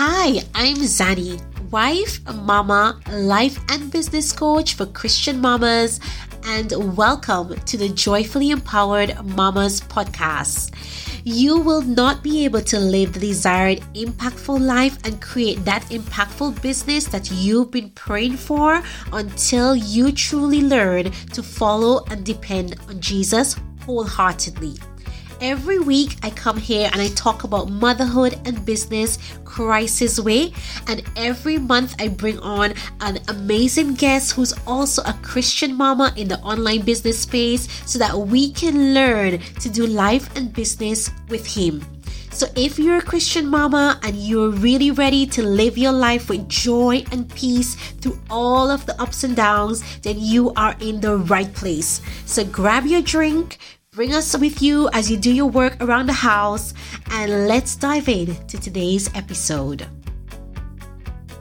Hi, 0.00 0.44
I'm 0.54 0.76
Zani, 0.76 1.42
wife, 1.72 2.20
mama, 2.32 3.00
life 3.10 3.58
and 3.68 3.90
business 3.90 4.30
coach 4.30 4.74
for 4.74 4.86
Christian 4.86 5.40
mamas, 5.40 5.98
and 6.46 6.96
welcome 6.96 7.56
to 7.56 7.76
the 7.76 7.88
Joyfully 7.88 8.50
Empowered 8.50 9.20
Mamas 9.24 9.80
podcast. 9.80 10.70
You 11.24 11.58
will 11.58 11.82
not 11.82 12.22
be 12.22 12.44
able 12.44 12.60
to 12.60 12.78
live 12.78 13.12
the 13.12 13.18
desired 13.18 13.80
impactful 13.94 14.60
life 14.60 14.96
and 15.04 15.20
create 15.20 15.64
that 15.64 15.82
impactful 15.90 16.62
business 16.62 17.06
that 17.06 17.32
you've 17.32 17.72
been 17.72 17.90
praying 17.90 18.36
for 18.36 18.80
until 19.12 19.74
you 19.74 20.12
truly 20.12 20.60
learn 20.60 21.10
to 21.32 21.42
follow 21.42 22.04
and 22.08 22.24
depend 22.24 22.76
on 22.88 23.00
Jesus 23.00 23.56
wholeheartedly. 23.80 24.76
Every 25.40 25.78
week, 25.78 26.16
I 26.24 26.30
come 26.30 26.56
here 26.56 26.90
and 26.92 27.00
I 27.00 27.10
talk 27.10 27.44
about 27.44 27.70
motherhood 27.70 28.40
and 28.44 28.64
business 28.66 29.18
Christ's 29.44 30.18
way. 30.18 30.52
And 30.88 31.04
every 31.14 31.58
month, 31.58 31.94
I 32.00 32.08
bring 32.08 32.40
on 32.40 32.74
an 33.00 33.20
amazing 33.28 33.94
guest 33.94 34.32
who's 34.32 34.52
also 34.66 35.00
a 35.02 35.12
Christian 35.22 35.76
mama 35.76 36.12
in 36.16 36.26
the 36.26 36.40
online 36.40 36.80
business 36.82 37.20
space 37.20 37.68
so 37.86 38.00
that 38.00 38.18
we 38.18 38.50
can 38.50 38.94
learn 38.94 39.38
to 39.60 39.68
do 39.68 39.86
life 39.86 40.28
and 40.36 40.52
business 40.52 41.08
with 41.28 41.46
him. 41.46 41.86
So, 42.30 42.46
if 42.54 42.78
you're 42.78 42.98
a 42.98 43.02
Christian 43.02 43.48
mama 43.48 43.98
and 44.02 44.16
you're 44.16 44.50
really 44.50 44.90
ready 44.90 45.26
to 45.26 45.42
live 45.42 45.78
your 45.78 45.92
life 45.92 46.28
with 46.28 46.48
joy 46.48 47.04
and 47.10 47.28
peace 47.34 47.74
through 48.00 48.18
all 48.30 48.70
of 48.70 48.86
the 48.86 49.00
ups 49.00 49.24
and 49.24 49.34
downs, 49.34 49.82
then 50.00 50.20
you 50.20 50.52
are 50.54 50.76
in 50.80 51.00
the 51.00 51.16
right 51.16 51.52
place. 51.52 52.00
So, 52.26 52.44
grab 52.44 52.86
your 52.86 53.02
drink, 53.02 53.58
Bring 53.98 54.14
us 54.14 54.38
with 54.38 54.62
you 54.62 54.88
as 54.92 55.10
you 55.10 55.16
do 55.16 55.34
your 55.34 55.50
work 55.50 55.76
around 55.82 56.06
the 56.06 56.12
house, 56.12 56.72
and 57.10 57.48
let's 57.48 57.74
dive 57.74 58.08
in 58.08 58.32
to 58.46 58.56
today's 58.56 59.12
episode. 59.16 59.88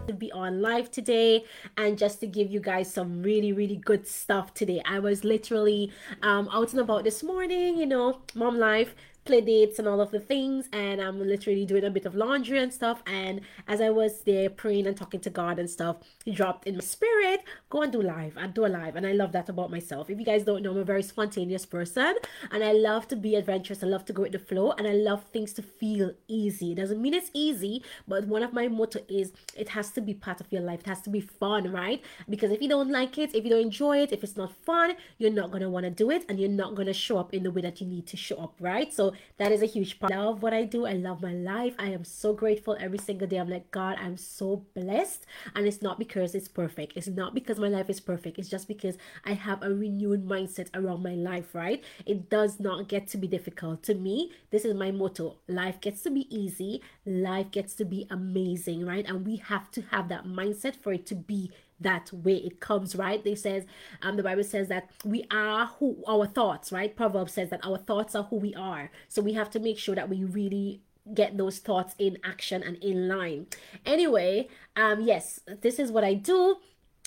To 0.07 0.13
be 0.13 0.31
on 0.31 0.59
live 0.59 0.89
today, 0.89 1.45
and 1.77 1.99
just 1.99 2.19
to 2.21 2.25
give 2.25 2.49
you 2.49 2.59
guys 2.59 2.91
some 2.91 3.21
really, 3.21 3.53
really 3.53 3.75
good 3.75 4.07
stuff 4.07 4.55
today. 4.55 4.81
I 4.85 4.97
was 4.97 5.23
literally 5.23 5.91
um, 6.23 6.49
out 6.51 6.71
and 6.71 6.81
about 6.81 7.03
this 7.03 7.21
morning, 7.21 7.77
you 7.77 7.85
know, 7.85 8.21
mom 8.33 8.57
life, 8.57 8.95
play 9.27 9.41
dates 9.41 9.77
and 9.77 9.87
all 9.87 9.99
of 9.99 10.09
the 10.11 10.19
things 10.19 10.69
and 10.71 11.01
i'm 11.01 11.19
literally 11.19 11.65
doing 11.65 11.83
a 11.83 11.89
bit 11.89 12.05
of 12.05 12.15
laundry 12.15 12.57
and 12.59 12.73
stuff 12.73 13.03
and 13.05 13.41
as 13.67 13.81
i 13.81 13.89
was 13.89 14.21
there 14.21 14.49
praying 14.49 14.87
and 14.87 14.95
talking 14.95 15.19
to 15.19 15.29
god 15.29 15.59
and 15.59 15.69
stuff 15.69 15.97
he 16.23 16.31
dropped 16.31 16.65
in 16.65 16.75
my 16.75 16.81
spirit 16.81 17.43
go 17.69 17.81
and 17.81 17.91
do 17.91 18.01
live 18.01 18.37
and 18.37 18.53
do 18.53 18.65
a 18.65 18.67
live 18.67 18.95
and 18.95 19.05
i 19.05 19.11
love 19.11 19.33
that 19.33 19.49
about 19.49 19.69
myself. 19.69 20.09
If 20.09 20.17
you 20.17 20.25
guys 20.25 20.43
don't 20.43 20.63
know 20.63 20.71
i'm 20.71 20.77
a 20.77 20.83
very 20.85 21.03
spontaneous 21.03 21.65
person 21.65 22.15
and 22.51 22.63
i 22.63 22.71
love 22.71 23.07
to 23.09 23.17
be 23.17 23.35
adventurous 23.35 23.83
i 23.83 23.87
love 23.87 24.05
to 24.05 24.13
go 24.13 24.21
with 24.21 24.31
the 24.31 24.39
flow 24.39 24.71
and 24.71 24.87
i 24.87 24.93
love 24.93 25.23
things 25.33 25.51
to 25.53 25.61
feel 25.61 26.13
easy. 26.27 26.71
It 26.71 26.75
doesn't 26.75 27.01
mean 27.01 27.13
it's 27.13 27.31
easy 27.33 27.83
but 28.07 28.27
one 28.27 28.43
of 28.43 28.53
my 28.53 28.69
motto 28.69 29.01
is 29.09 29.33
it 29.55 29.69
has 29.69 29.91
to 29.91 30.01
be 30.01 30.13
part 30.13 30.39
of 30.39 30.51
your 30.51 30.61
life 30.61 30.79
it 30.81 30.87
has 30.87 31.01
to 31.01 31.09
be 31.09 31.19
fun 31.19 31.69
right? 31.71 32.01
Because 32.29 32.51
if 32.51 32.61
you 32.61 32.69
don't 32.69 32.91
like 32.91 33.17
it 33.17 33.35
if 33.35 33.43
you 33.43 33.49
don't 33.49 33.61
enjoy 33.61 33.97
it 34.03 34.13
if 34.13 34.23
it's 34.23 34.37
not 34.37 34.55
fun 34.55 34.95
you're 35.17 35.31
not 35.31 35.51
want 35.51 35.83
to 35.83 35.91
do 35.91 36.09
it 36.11 36.23
and 36.29 36.39
you're 36.39 36.49
not 36.49 36.77
to 36.77 36.93
show 36.93 37.17
up 37.17 37.33
in 37.33 37.43
the 37.43 37.51
way 37.51 37.61
that 37.61 37.81
you 37.81 37.87
need 37.87 38.07
to 38.07 38.17
show 38.17 38.37
up 38.37 38.55
right? 38.59 38.93
So 38.93 39.13
that 39.37 39.51
is 39.51 39.61
a 39.61 39.65
huge 39.65 39.99
part. 39.99 40.11
I 40.13 40.17
love 40.17 40.41
what 40.41 40.53
I 40.53 40.63
do. 40.63 40.85
I 40.85 40.93
love 40.93 41.21
my 41.21 41.33
life. 41.33 41.75
I 41.77 41.87
am 41.87 42.03
so 42.03 42.33
grateful 42.33 42.77
every 42.79 42.97
single 42.97 43.27
day. 43.27 43.37
I'm 43.37 43.49
like, 43.49 43.71
God, 43.71 43.97
I'm 44.01 44.17
so 44.17 44.65
blessed. 44.75 45.25
And 45.55 45.67
it's 45.67 45.81
not 45.81 45.99
because 45.99 46.35
it's 46.35 46.47
perfect. 46.47 46.93
It's 46.95 47.07
not 47.07 47.33
because 47.33 47.59
my 47.59 47.67
life 47.67 47.89
is 47.89 47.99
perfect. 47.99 48.39
It's 48.39 48.49
just 48.49 48.67
because 48.67 48.97
I 49.25 49.33
have 49.33 49.61
a 49.63 49.73
renewed 49.73 50.27
mindset 50.27 50.69
around 50.73 51.03
my 51.03 51.15
life, 51.15 51.53
right? 51.53 51.83
It 52.05 52.29
does 52.29 52.59
not 52.59 52.87
get 52.87 53.07
to 53.09 53.17
be 53.17 53.27
difficult. 53.27 53.83
To 53.83 53.95
me, 53.95 54.31
this 54.51 54.65
is 54.65 54.73
my 54.73 54.91
motto. 54.91 55.37
Life 55.47 55.81
gets 55.81 56.01
to 56.03 56.09
be 56.09 56.27
easy. 56.35 56.81
Life 57.05 57.51
gets 57.51 57.73
to 57.75 57.85
be 57.85 58.07
amazing, 58.09 58.85
right? 58.85 59.05
And 59.07 59.25
we 59.25 59.37
have 59.37 59.71
to 59.71 59.81
have 59.91 60.09
that 60.09 60.25
mindset 60.25 60.75
for 60.75 60.93
it 60.93 61.05
to 61.07 61.15
be 61.15 61.51
that 61.79 62.11
way 62.11 62.35
it 62.35 62.59
comes 62.59 62.95
right? 62.95 63.23
They 63.23 63.35
says 63.35 63.65
um 64.01 64.17
the 64.17 64.23
bible 64.23 64.43
says 64.43 64.67
that 64.69 64.89
we 65.05 65.25
are 65.31 65.67
who 65.79 66.03
our 66.07 66.25
thoughts 66.25 66.71
right? 66.71 66.95
Proverbs 66.95 67.33
says 67.33 67.49
that 67.49 67.65
our 67.65 67.77
thoughts 67.77 68.15
are 68.15 68.23
who 68.23 68.37
we 68.37 68.53
are. 68.55 68.91
So 69.07 69.21
we 69.21 69.33
have 69.33 69.49
to 69.51 69.59
make 69.59 69.77
sure 69.77 69.95
that 69.95 70.09
we 70.09 70.23
really 70.23 70.81
get 71.13 71.37
those 71.37 71.59
thoughts 71.59 71.95
in 71.97 72.17
action 72.23 72.61
and 72.63 72.77
in 72.83 73.07
line. 73.07 73.47
Anyway 73.85 74.47
um 74.75 75.01
yes 75.01 75.39
this 75.61 75.79
is 75.79 75.91
what 75.91 76.03
i 76.03 76.13
do. 76.13 76.57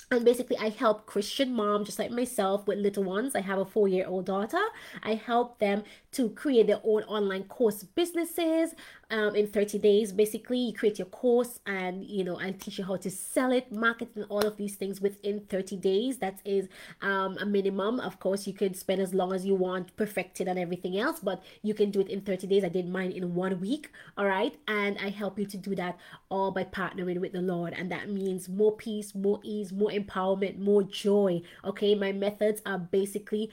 And 0.09 0.25
basically 0.25 0.57
i 0.57 0.69
help 0.69 1.05
christian 1.05 1.53
mom 1.53 1.85
just 1.85 1.99
like 1.99 2.11
myself 2.11 2.67
with 2.67 2.79
little 2.79 3.03
ones. 3.03 3.35
I 3.35 3.41
have 3.41 3.59
a 3.59 3.65
four 3.65 3.87
year 3.87 4.05
old 4.07 4.25
daughter. 4.25 4.61
I 5.03 5.15
help 5.15 5.59
them 5.59 5.83
to 6.11 6.29
create 6.29 6.67
their 6.67 6.81
own 6.83 7.03
online 7.03 7.45
course 7.45 7.83
businesses 7.83 8.73
um, 9.09 9.35
in 9.35 9.47
30 9.47 9.79
days. 9.79 10.11
Basically 10.11 10.57
you 10.57 10.73
create 10.73 10.99
your 10.99 11.07
course 11.07 11.59
and 11.65 12.05
you 12.05 12.23
know 12.23 12.37
and 12.37 12.59
teach 12.59 12.77
you 12.79 12.85
how 12.85 12.97
to 12.97 13.09
sell 13.09 13.51
it 13.51 13.71
market 13.71 14.09
and 14.15 14.25
all 14.29 14.45
of 14.45 14.57
these 14.57 14.75
things 14.75 14.99
within 15.01 15.41
30 15.49 15.77
days. 15.77 16.17
That 16.17 16.39
is 16.43 16.67
um, 17.01 17.37
a 17.39 17.45
minimum. 17.45 17.99
Of 17.99 18.19
course 18.19 18.45
you 18.45 18.53
can 18.53 18.73
spend 18.73 19.01
as 19.01 19.13
long 19.13 19.33
as 19.33 19.45
you 19.45 19.55
want 19.55 19.95
perfected 19.95 20.47
and 20.47 20.59
everything 20.59 20.97
else 20.97 21.19
but 21.19 21.43
you 21.61 21.73
can 21.73 21.91
do 21.91 22.01
it 22.01 22.09
in 22.09 22.21
30 22.21 22.47
days. 22.47 22.63
I 22.63 22.69
did 22.69 22.89
mine 22.89 23.11
in 23.11 23.33
one 23.35 23.59
week 23.59 23.89
all 24.17 24.25
right? 24.25 24.55
And 24.67 24.97
i 24.99 25.09
help 25.09 25.39
you 25.39 25.45
to 25.45 25.57
do 25.57 25.75
that 25.75 25.97
all 26.29 26.51
by 26.51 26.63
partnering 26.63 27.19
with 27.19 27.33
the 27.33 27.41
lord. 27.41 27.73
And 27.73 27.91
that 27.91 28.09
means 28.09 28.49
more 28.49 28.75
peace 28.75 29.15
more 29.15 29.39
ease 29.43 29.71
more 29.71 29.91
empowerment 29.91 30.59
more 30.59 30.83
joy 30.83 31.41
okay? 31.63 31.95
My 31.95 32.11
methods 32.11 32.61
are 32.65 32.79
basically 32.79 33.51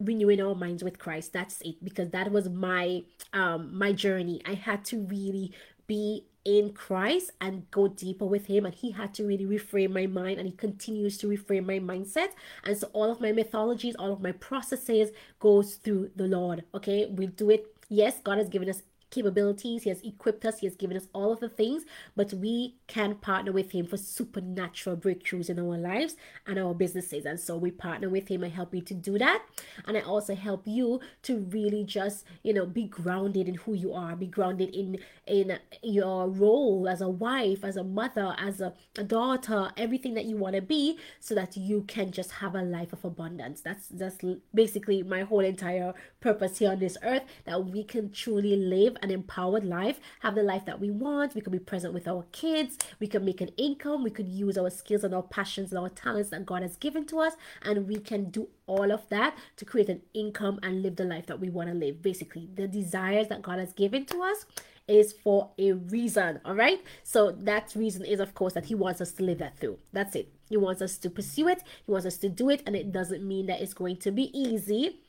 renewing 0.00 0.40
our 0.40 0.54
minds 0.54 0.84
with 0.84 0.98
Christ. 0.98 1.32
That's 1.32 1.60
it 1.62 1.82
because 1.82 2.10
that 2.10 2.30
was 2.30 2.48
my 2.48 3.02
um 3.32 3.76
my 3.76 3.92
journey. 3.92 4.42
I 4.46 4.54
had 4.54 4.84
to 4.86 5.00
really 5.00 5.52
be 5.86 6.24
in 6.44 6.72
Christ 6.72 7.32
and 7.40 7.68
go 7.72 7.88
deeper 7.88 8.24
with 8.24 8.46
him 8.46 8.64
and 8.66 8.74
he 8.74 8.92
had 8.92 9.12
to 9.14 9.24
really 9.24 9.44
reframe 9.44 9.90
my 9.90 10.06
mind 10.06 10.38
and 10.38 10.46
he 10.46 10.54
continues 10.54 11.18
to 11.18 11.26
reframe 11.26 11.66
my 11.66 11.80
mindset 11.80 12.28
and 12.62 12.78
so 12.78 12.88
all 12.92 13.10
of 13.10 13.20
my 13.20 13.32
mythologies 13.32 13.96
all 13.96 14.12
of 14.12 14.22
my 14.22 14.30
processes 14.30 15.10
goes 15.40 15.74
through 15.74 16.08
the 16.14 16.28
Lord 16.28 16.62
okay 16.72 17.06
we 17.06 17.26
do 17.26 17.50
it 17.50 17.66
yes 17.88 18.20
God 18.22 18.38
has 18.38 18.48
given 18.48 18.68
us 18.68 18.82
capabilities. 19.16 19.82
He 19.82 19.90
has 19.90 20.02
equipped 20.02 20.44
us. 20.44 20.60
He 20.60 20.66
has 20.66 20.76
given 20.76 20.96
us 20.96 21.08
all 21.12 21.32
of 21.32 21.40
the 21.40 21.48
things, 21.48 21.84
but 22.14 22.32
we 22.32 22.76
can 22.86 23.16
partner 23.16 23.52
with 23.52 23.72
Him 23.72 23.86
for 23.86 23.96
supernatural 23.96 24.96
breakthroughs 24.96 25.50
in 25.50 25.58
our 25.58 25.76
lives 25.76 26.16
and 26.46 26.58
our 26.58 26.74
businesses. 26.74 27.24
And 27.24 27.40
so 27.40 27.56
we 27.56 27.70
partner 27.70 28.08
with 28.08 28.28
Him. 28.28 28.44
I 28.44 28.48
help 28.48 28.74
you 28.74 28.82
to 28.82 28.94
do 28.94 29.18
that. 29.18 29.42
And 29.86 29.96
I 29.96 30.00
also 30.00 30.34
help 30.34 30.62
you 30.66 31.00
to 31.22 31.38
really 31.38 31.84
just, 31.84 32.24
you 32.42 32.52
know, 32.52 32.66
be 32.66 32.84
grounded 32.84 33.48
in 33.48 33.54
who 33.54 33.74
you 33.74 33.92
are, 33.92 34.14
be 34.14 34.26
grounded 34.26 34.70
in 34.74 34.98
in 35.26 35.58
your 35.82 36.28
role 36.28 36.88
as 36.88 37.00
a 37.00 37.08
wife, 37.08 37.64
as 37.64 37.76
a 37.76 37.82
mother, 37.82 38.36
as 38.38 38.60
a, 38.60 38.72
a 38.96 39.02
daughter, 39.02 39.72
everything 39.76 40.14
that 40.14 40.24
you 40.24 40.36
want 40.36 40.54
to 40.54 40.62
be, 40.62 40.98
so 41.18 41.34
that 41.34 41.56
you 41.56 41.82
can 41.88 42.12
just 42.12 42.30
have 42.30 42.54
a 42.54 42.62
life 42.62 42.92
of 42.92 43.04
abundance. 43.04 43.60
That's 43.60 43.88
that's 43.88 44.18
basically 44.54 45.02
my 45.02 45.22
whole 45.22 45.40
entire 45.40 45.94
purpose 46.20 46.58
here 46.58 46.70
on 46.70 46.78
this 46.78 46.96
earth 47.02 47.22
that 47.44 47.64
we 47.64 47.82
can 47.82 48.10
truly 48.10 48.56
live 48.56 48.96
an 49.06 49.12
empowered 49.12 49.64
life, 49.64 49.98
have 50.20 50.34
the 50.34 50.42
life 50.42 50.64
that 50.66 50.80
we 50.80 50.90
want. 50.90 51.34
We 51.34 51.40
could 51.40 51.52
be 51.52 51.58
present 51.58 51.94
with 51.94 52.06
our 52.06 52.24
kids. 52.32 52.76
We 53.00 53.06
could 53.06 53.24
make 53.24 53.40
an 53.40 53.50
income. 53.56 54.02
We 54.02 54.10
could 54.10 54.28
use 54.28 54.58
our 54.58 54.70
skills 54.70 55.04
and 55.04 55.14
our 55.14 55.22
passions 55.22 55.72
and 55.72 55.78
our 55.78 55.88
talents 55.88 56.30
that 56.30 56.44
God 56.44 56.62
has 56.62 56.76
given 56.76 57.06
to 57.06 57.20
us. 57.20 57.34
And 57.62 57.86
we 57.88 57.96
can 57.96 58.30
do 58.30 58.48
all 58.66 58.90
of 58.90 59.08
that 59.08 59.36
to 59.56 59.64
create 59.64 59.88
an 59.88 60.02
income 60.12 60.58
and 60.62 60.82
live 60.82 60.96
the 60.96 61.04
life 61.04 61.26
that 61.26 61.40
we 61.40 61.48
want 61.48 61.68
to 61.68 61.74
live. 61.74 62.02
Basically, 62.02 62.48
the 62.54 62.68
desires 62.68 63.28
that 63.28 63.42
God 63.42 63.58
has 63.58 63.72
given 63.72 64.04
to 64.06 64.22
us 64.22 64.44
is 64.88 65.12
for 65.12 65.50
a 65.58 65.72
reason. 65.72 66.40
All 66.44 66.54
right. 66.54 66.80
So 67.02 67.32
that 67.32 67.72
reason 67.74 68.04
is, 68.04 68.20
of 68.20 68.34
course, 68.34 68.52
that 68.54 68.66
He 68.66 68.74
wants 68.74 69.00
us 69.00 69.12
to 69.12 69.22
live 69.22 69.38
that 69.38 69.58
through. 69.58 69.78
That's 69.92 70.14
it. 70.14 70.32
He 70.48 70.56
wants 70.56 70.80
us 70.82 70.96
to 70.98 71.10
pursue 71.10 71.48
it. 71.48 71.62
He 71.84 71.92
wants 71.92 72.06
us 72.06 72.18
to 72.18 72.28
do 72.28 72.50
it. 72.50 72.62
And 72.66 72.76
it 72.76 72.92
doesn't 72.92 73.26
mean 73.26 73.46
that 73.46 73.60
it's 73.60 73.74
going 73.74 73.96
to 73.98 74.10
be 74.10 74.36
easy. 74.38 75.00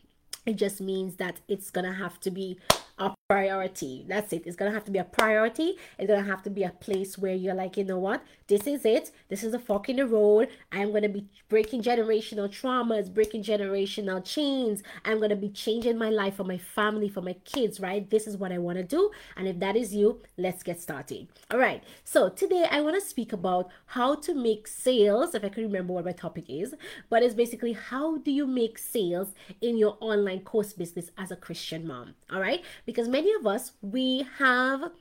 It 0.45 0.55
just 0.55 0.79
means 0.79 1.17
that 1.17 1.41
it's 1.47 1.69
going 1.69 1.85
to 1.85 1.93
have 1.93 2.19
to 2.21 2.31
be 2.31 2.57
a 2.97 3.13
priority. 3.29 4.05
That's 4.07 4.31
it. 4.31 4.43
It's 4.45 4.55
gonna 4.55 4.71
have 4.71 4.85
to 4.85 4.91
be 4.91 4.99
a 4.99 5.03
priority. 5.03 5.75
It's 5.99 6.07
gonna 6.07 6.23
have 6.23 6.43
to 6.43 6.49
be 6.49 6.63
a 6.63 6.69
place 6.69 7.17
where 7.17 7.35
you're 7.35 7.53
like, 7.53 7.75
you 7.75 7.83
know 7.83 7.99
what, 7.99 8.23
this 8.47 8.65
is 8.65 8.85
it. 8.85 9.11
This 9.27 9.43
is 9.43 9.51
the 9.51 9.59
fork 9.59 9.89
in 9.89 9.97
the 9.97 10.07
road. 10.07 10.47
I'm 10.71 10.93
gonna 10.93 11.09
be 11.09 11.25
breaking 11.49 11.83
generational 11.83 12.47
traumas, 12.47 13.13
breaking 13.13 13.43
generational 13.43 14.23
chains. 14.23 14.81
I'm 15.03 15.19
gonna 15.19 15.35
be 15.35 15.49
changing 15.49 15.97
my 15.97 16.09
life 16.09 16.35
for 16.35 16.45
my 16.45 16.57
family, 16.57 17.09
for 17.09 17.19
my 17.19 17.33
kids, 17.43 17.81
right? 17.81 18.09
This 18.09 18.27
is 18.27 18.37
what 18.37 18.53
I 18.53 18.59
wanna 18.59 18.83
do. 18.83 19.11
And 19.35 19.45
if 19.45 19.59
that 19.59 19.75
is 19.75 19.93
you, 19.93 20.21
let's 20.37 20.63
get 20.63 20.79
started. 20.79 21.27
All 21.51 21.59
right. 21.59 21.83
So 22.05 22.29
today 22.29 22.65
I 22.71 22.79
wanna 22.79 23.01
speak 23.01 23.33
about 23.33 23.69
how 23.87 24.15
to 24.15 24.33
make 24.33 24.69
sales, 24.69 25.35
if 25.35 25.43
I 25.43 25.49
can 25.49 25.63
remember 25.63 25.91
what 25.91 26.05
my 26.05 26.13
topic 26.13 26.45
is, 26.47 26.73
but 27.09 27.23
it's 27.23 27.35
basically 27.35 27.73
how 27.73 28.19
do 28.19 28.31
you 28.31 28.47
make 28.47 28.77
sales 28.77 29.33
in 29.59 29.75
your 29.75 29.97
online 29.99 30.39
course 30.39 30.71
business 30.71 31.11
as 31.17 31.29
a 31.29 31.35
Christian 31.35 31.85
mom? 31.85 32.15
All 32.31 32.39
right 32.39 32.63
because 32.85 33.07
many 33.17 33.33
of 33.33 33.47
us 33.47 33.71
we 33.81 34.27
have 34.37 34.91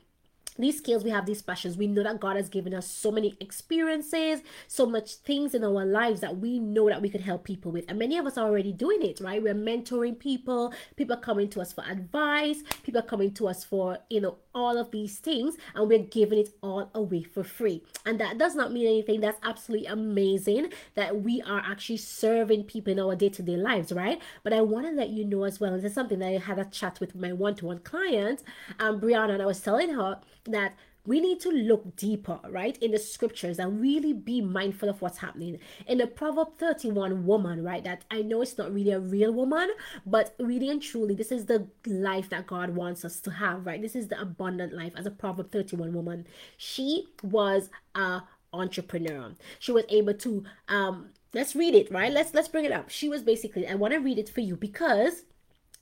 these 0.57 0.77
skills 0.77 1.03
we 1.03 1.09
have 1.09 1.25
these 1.25 1.41
passions. 1.41 1.77
We 1.77 1.87
know 1.87 2.03
that 2.03 2.19
god 2.19 2.35
has 2.35 2.49
given 2.49 2.73
us 2.73 2.89
so 2.89 3.11
many 3.11 3.35
experiences 3.39 4.41
so 4.67 4.85
much 4.85 5.15
things 5.15 5.53
in 5.53 5.63
our 5.63 5.85
lives 5.85 6.21
that 6.21 6.37
we 6.37 6.59
know 6.59 6.89
that 6.89 7.01
we 7.01 7.09
could 7.09 7.21
help 7.21 7.43
people 7.43 7.71
with. 7.71 7.85
And 7.87 7.99
many 7.99 8.17
of 8.17 8.25
us 8.25 8.37
are 8.37 8.47
already 8.47 8.71
doing 8.71 9.01
it 9.01 9.19
right? 9.21 9.41
We're 9.41 9.53
mentoring 9.53 10.17
people. 10.17 10.73
People 10.95 11.15
are 11.17 11.21
coming 11.21 11.49
to 11.49 11.61
us 11.61 11.73
for 11.73 11.83
advice. 11.83 12.63
People 12.83 12.99
are 12.99 13.03
coming 13.05 13.33
to 13.35 13.47
us 13.47 13.63
for 13.63 13.99
you 14.09 14.21
know 14.21 14.37
all 14.53 14.77
of 14.77 14.91
these 14.91 15.17
things 15.19 15.55
and 15.75 15.87
we're 15.87 15.99
giving 15.99 16.39
it 16.39 16.49
all 16.61 16.89
away 16.93 17.23
for 17.23 17.43
free. 17.43 17.83
And 18.05 18.19
that 18.19 18.37
does 18.37 18.55
not 18.55 18.71
mean 18.71 18.87
anything. 18.87 19.21
That's 19.21 19.39
absolutely 19.43 19.87
amazing 19.87 20.71
that 20.95 21.21
we 21.21 21.41
are 21.41 21.59
actually 21.65 21.97
serving 21.97 22.63
people 22.63 22.93
in 22.93 22.99
our 22.99 23.15
day-to-day 23.15 23.57
lives 23.57 23.91
right? 23.91 24.21
But 24.43 24.53
i 24.53 24.61
want 24.61 24.85
to 24.85 24.91
let 24.91 25.09
you 25.09 25.25
know 25.25 25.43
as 25.43 25.59
well 25.59 25.73
and 25.73 25.83
this 25.83 25.89
is 25.91 25.95
something 25.95 26.19
that 26.19 26.27
i 26.27 26.37
had 26.37 26.59
a 26.59 26.65
chat 26.65 26.99
with 26.99 27.15
my 27.15 27.31
one-to-one 27.31 27.79
client 27.79 28.43
um 28.79 28.99
brianna 28.99 29.33
and 29.33 29.41
i 29.41 29.45
was 29.45 29.59
telling 29.59 29.93
her 29.93 30.19
that 30.47 30.75
we 31.07 31.21
need 31.21 31.39
to 31.39 31.49
look 31.49 31.95
deeper, 31.95 32.39
right, 32.49 32.77
in 32.83 32.91
the 32.91 32.99
scriptures 32.99 33.59
and 33.59 33.79
really 33.79 34.11
be 34.11 34.41
mindful 34.41 34.89
of 34.89 35.01
what's 35.01 35.19
happening. 35.19 35.57
In 35.87 35.99
the 35.99 36.05
Proverb 36.05 36.57
31 36.57 37.25
woman, 37.25 37.63
right, 37.63 37.81
that 37.85 38.03
I 38.11 38.21
know 38.21 38.41
it's 38.41 38.57
not 38.57 38.73
really 38.73 38.91
a 38.91 38.99
real 38.99 39.31
woman, 39.31 39.69
but 40.05 40.35
really 40.37 40.69
and 40.69 40.81
truly, 40.81 41.15
this 41.15 41.31
is 41.31 41.45
the 41.45 41.67
life 41.85 42.29
that 42.29 42.45
God 42.45 42.71
wants 42.71 43.05
us 43.05 43.21
to 43.21 43.31
have, 43.31 43.65
right? 43.65 43.81
This 43.81 43.95
is 43.95 44.09
the 44.09 44.19
abundant 44.19 44.73
life 44.73 44.91
as 44.97 45.05
a 45.05 45.11
Proverb 45.11 45.49
31 45.49 45.93
woman. 45.93 46.27
She 46.57 47.07
was 47.23 47.69
a 47.95 48.23
entrepreneur. 48.51 49.31
She 49.59 49.71
was 49.71 49.85
able 49.89 50.13
to 50.15 50.43
um 50.67 51.09
let's 51.33 51.55
read 51.55 51.75
it, 51.75 51.91
right? 51.91 52.11
Let's 52.11 52.33
let's 52.33 52.47
bring 52.47 52.65
it 52.65 52.71
up. 52.71 52.89
She 52.89 53.07
was 53.07 53.23
basically 53.23 53.67
I 53.67 53.75
want 53.75 53.93
to 53.93 53.99
read 53.99 54.17
it 54.17 54.29
for 54.29 54.41
you 54.41 54.55
because 54.55 55.23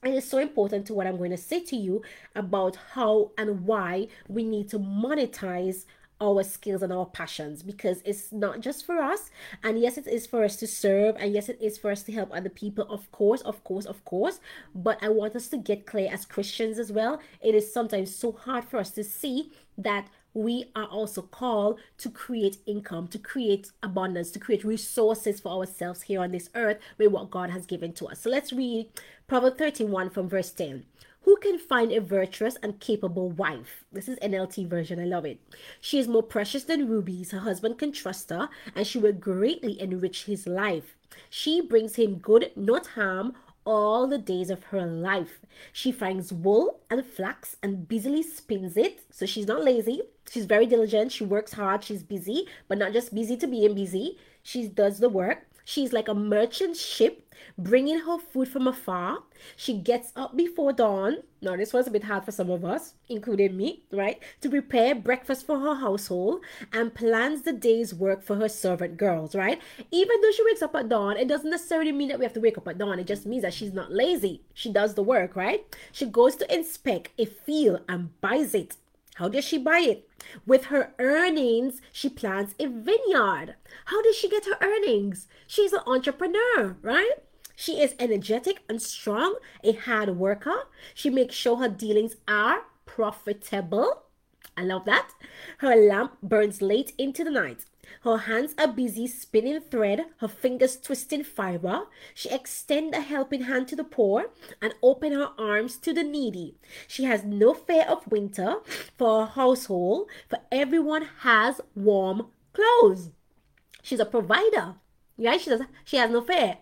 it 0.04 0.14
is 0.14 0.30
so 0.30 0.38
important 0.38 0.86
to 0.88 0.94
what 0.94 1.08
I'm 1.08 1.18
going 1.18 1.32
to 1.32 1.38
say 1.38 1.60
to 1.62 1.76
you 1.76 2.02
about 2.36 2.76
how 2.94 3.32
and 3.38 3.66
why 3.66 4.08
we 4.28 4.44
need 4.44 4.70
to 4.70 4.80
monetize 4.80 5.86
our 6.22 6.44
skills 6.44 6.82
and 6.82 6.94
our 6.94 7.06
passions 7.06 7.62
because 7.62 8.02
it's 8.06 8.32
not 8.32 8.62
just 8.62 8.86
for 8.86 9.00
us 9.00 9.30
and 9.64 9.78
yes 9.80 9.98
it 9.98 10.08
is 10.08 10.26
for 10.26 10.46
us 10.46 10.56
to 10.56 10.66
serve 10.66 11.16
and 11.20 11.34
yes 11.34 11.50
it 11.50 11.58
is 11.62 11.78
for 11.78 11.92
us 11.92 12.04
to 12.04 12.12
help 12.12 12.30
other 12.34 12.50
people 12.50 12.86
of 12.90 13.12
course 13.12 13.42
of 13.42 13.62
course 13.66 13.86
of 13.86 14.04
course 14.06 14.40
but 14.74 14.98
i 15.04 15.10
want 15.10 15.36
us 15.36 15.50
to 15.50 15.58
get 15.58 15.86
clear 15.86 16.10
as 16.12 16.26
christians 16.26 16.80
as 16.80 16.92
well. 16.92 17.20
It 17.42 17.54
is 17.54 17.72
sometimes 17.72 18.16
so 18.16 18.32
hard 18.32 18.64
for 18.64 18.78
us 18.78 18.92
to 18.92 19.04
see 19.04 19.52
that 19.78 20.08
we 20.36 20.66
are 20.76 20.86
also 20.86 21.22
called 21.22 21.80
to 21.98 22.10
create 22.10 22.58
income, 22.68 23.08
to 23.08 23.18
create 23.18 23.72
abundance, 23.82 24.30
to 24.32 24.40
create 24.40 24.66
resources 24.66 25.40
for 25.40 25.50
ourselves 25.50 26.04
here 26.04 26.22
on 26.22 26.32
this 26.32 26.50
earth 26.54 26.78
with 26.98 27.12
what 27.12 27.32
God 27.32 27.50
has 27.50 27.66
given 27.66 27.94
to 27.94 28.08
us. 28.08 28.20
So 28.20 28.30
let's 28.30 28.54
read 28.54 28.90
Proverbs 29.28 29.58
31 29.58 30.10
from 30.10 30.28
verse 30.28 30.52
10. 30.52 30.84
Who 31.22 31.38
can 31.38 31.58
find 31.58 31.92
a 31.92 32.02
virtuous 32.02 32.58
and 32.62 32.80
capable 32.80 33.32
wife? 33.32 33.86
This 33.92 34.08
is 34.08 34.20
NLT 34.20 34.68
version. 34.68 35.00
I 35.00 35.06
love 35.06 35.26
it. 35.26 35.40
She 35.82 35.98
is 35.98 36.08
more 36.08 36.22
precious 36.22 36.66
than 36.66 36.88
rubies. 36.88 37.32
Her 37.32 37.40
husband 37.40 37.80
can 37.80 37.92
trust 37.94 38.30
her, 38.30 38.50
and 38.76 38.86
she 38.86 39.00
will 39.00 39.14
greatly 39.14 39.82
enrich 39.82 40.26
his 40.26 40.46
life. 40.46 40.96
She 41.30 41.62
brings 41.62 41.96
him 41.96 42.18
good, 42.18 42.52
not 42.56 42.88
harm, 42.88 43.34
all 43.66 44.08
the 44.08 44.18
days 44.18 44.50
of 44.50 44.66
her 44.66 44.86
life. 44.86 45.40
She 45.74 45.92
finds 45.92 46.32
wool 46.32 46.80
and 46.90 47.06
flax 47.06 47.58
and 47.62 47.88
busily 47.88 48.24
spins 48.24 48.78
it. 48.78 49.02
So 49.12 49.26
she's 49.26 49.48
not 49.48 49.64
lazy. 49.64 50.02
She's 50.32 50.46
very 50.46 50.66
diligent. 50.66 51.12
She 51.12 51.24
works 51.26 51.54
hard. 51.54 51.84
She's 51.84 52.04
busy, 52.04 52.48
but 52.68 52.78
not 52.78 52.94
just 52.94 53.14
busy 53.14 53.36
to 53.38 53.48
being 53.48 53.76
busy. 53.76 54.18
She 54.44 54.68
does 54.68 55.00
the 55.00 55.10
work. 55.10 55.48
She's 55.66 55.92
like 55.92 56.08
a 56.08 56.14
merchant 56.14 56.78
ship 56.78 57.28
bringing 57.58 58.00
her 58.00 58.18
food 58.20 58.48
from 58.48 58.68
afar. 58.68 59.20
She 59.56 59.74
gets 59.74 60.12
up 60.16 60.38
before 60.38 60.72
dawn. 60.74 61.18
Now, 61.42 61.56
this 61.56 61.74
was 61.74 61.88
a 61.88 61.92
bit 61.92 62.04
hard 62.04 62.24
for 62.24 62.32
some 62.32 62.50
of 62.50 62.64
us, 62.64 62.94
including 63.10 63.58
me, 63.58 63.84
right? 63.92 64.22
To 64.42 64.50
prepare 64.50 64.96
breakfast 64.96 65.46
for 65.46 65.60
her 65.60 65.76
household 65.76 66.42
and 66.72 66.94
plans 66.94 67.42
the 67.42 67.54
day's 67.54 67.94
work 67.94 68.24
for 68.24 68.36
her 68.36 68.50
servant 68.50 68.98
girls, 68.98 69.36
right? 69.36 69.60
Even 69.92 70.22
though 70.22 70.32
she 70.32 70.46
wakes 70.46 70.62
up 70.62 70.76
at 70.76 70.90
dawn, 70.90 71.18
it 71.18 71.28
doesn't 71.28 71.50
necessarily 71.50 71.92
mean 71.92 72.10
that 72.10 72.20
we 72.20 72.26
have 72.26 72.34
to 72.34 72.40
wake 72.40 72.58
up 72.58 72.68
at 72.68 72.78
dawn. 72.78 73.00
It 73.00 73.08
just 73.08 73.26
means 73.26 73.42
that 73.42 73.54
she's 73.54 73.74
not 73.74 73.92
lazy. 73.92 74.42
She 74.54 74.72
does 74.72 74.94
the 74.94 75.04
work, 75.04 75.36
right? 75.36 75.66
She 75.92 76.06
goes 76.06 76.36
to 76.38 76.54
inspect 76.54 77.10
a 77.20 77.26
field 77.26 77.82
and 77.90 78.20
buys 78.22 78.54
it. 78.54 78.78
How 79.16 79.30
does 79.30 79.46
she 79.46 79.58
buy 79.58 79.80
it? 79.80 80.10
With 80.46 80.66
her 80.66 80.94
earnings, 81.00 81.82
she 81.92 82.10
plants 82.10 82.54
a 82.60 82.68
vineyard. 82.68 83.56
How 83.86 84.02
does 84.02 84.16
she 84.16 84.30
get 84.30 84.46
her 84.46 84.58
earnings? 84.62 85.28
She's 85.48 85.72
an 85.72 85.82
entrepreneur, 85.88 86.76
right? 86.82 87.14
She 87.56 87.80
is 87.80 87.96
energetic 87.98 88.64
and 88.68 88.82
strong, 88.82 89.36
a 89.64 89.72
hard 89.72 90.18
worker. 90.18 90.68
She 90.94 91.10
makes 91.10 91.34
sure 91.34 91.58
her 91.58 91.70
dealings 91.70 92.18
are 92.28 92.64
profitable. 92.86 94.04
I 94.58 94.64
love 94.64 94.84
that. 94.86 95.12
Her 95.60 95.76
lamp 95.76 96.18
burns 96.22 96.62
late 96.62 96.92
into 96.98 97.24
the 97.24 97.32
night. 97.32 97.66
Her 98.02 98.18
hands 98.18 98.54
are 98.58 98.68
busy 98.68 99.08
spinning 99.08 99.62
thread, 99.62 100.06
her 100.18 100.28
fingers 100.28 100.78
twisting 100.78 101.24
fiber. 101.24 101.84
She 102.14 102.30
extends 102.30 102.96
a 102.96 103.02
helping 103.02 103.44
hand 103.44 103.68
to 103.70 103.76
the 103.76 103.84
poor 103.84 104.32
and 104.62 104.74
open 104.82 105.12
her 105.14 105.32
arms 105.38 105.78
to 105.78 105.94
the 105.94 106.04
needy. 106.04 106.56
She 106.88 107.04
has 107.06 107.24
no 107.24 107.54
fear 107.54 107.86
of 107.88 108.08
winter 108.08 108.58
for 108.98 109.22
her 109.22 109.32
household, 109.32 110.10
for 110.30 110.40
everyone 110.52 111.08
has 111.20 111.62
warm 111.76 112.28
clothes. 112.54 113.10
She's 113.82 114.00
a 114.00 114.06
provider. 114.06 114.76
Yeah, 115.18 115.38
she 115.38 115.50
does. 115.50 115.62
She 115.84 115.98
has 115.98 116.12
no 116.12 116.22
fear. 116.22 116.58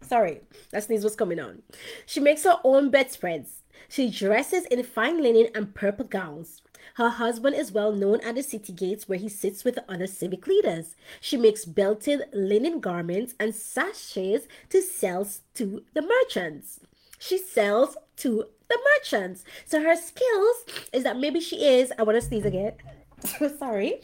Sorry, 0.00 0.40
that 0.70 0.84
sneeze 0.84 1.04
was 1.04 1.16
coming 1.16 1.40
on. 1.40 1.62
She 2.06 2.20
makes 2.20 2.44
her 2.44 2.58
own 2.64 2.90
bedspreads. 2.90 3.57
She 3.88 4.10
dresses 4.10 4.66
in 4.66 4.82
fine 4.82 5.22
linen 5.22 5.48
and 5.54 5.74
purple 5.74 6.04
gowns. 6.04 6.60
Her 6.94 7.08
husband 7.08 7.56
is 7.56 7.72
well 7.72 7.92
known 7.92 8.20
at 8.20 8.34
the 8.34 8.42
city 8.42 8.72
gates 8.72 9.08
where 9.08 9.18
he 9.18 9.28
sits 9.28 9.64
with 9.64 9.78
other 9.88 10.06
civic 10.06 10.46
leaders. 10.46 10.94
She 11.20 11.36
makes 11.36 11.64
belted 11.64 12.24
linen 12.32 12.80
garments 12.80 13.34
and 13.40 13.54
sashes 13.54 14.46
to 14.70 14.82
sell 14.82 15.26
to 15.54 15.84
the 15.94 16.02
merchants. 16.02 16.80
She 17.18 17.38
sells 17.38 17.96
to 18.18 18.44
the 18.68 18.78
merchants. 18.94 19.44
So 19.64 19.82
her 19.82 19.96
skills 19.96 20.64
is 20.92 21.04
that 21.04 21.18
maybe 21.18 21.40
she 21.40 21.64
is, 21.64 21.92
I 21.98 22.02
want 22.02 22.20
to 22.20 22.26
sneeze 22.26 22.44
again. 22.44 22.74
Sorry. 23.58 24.00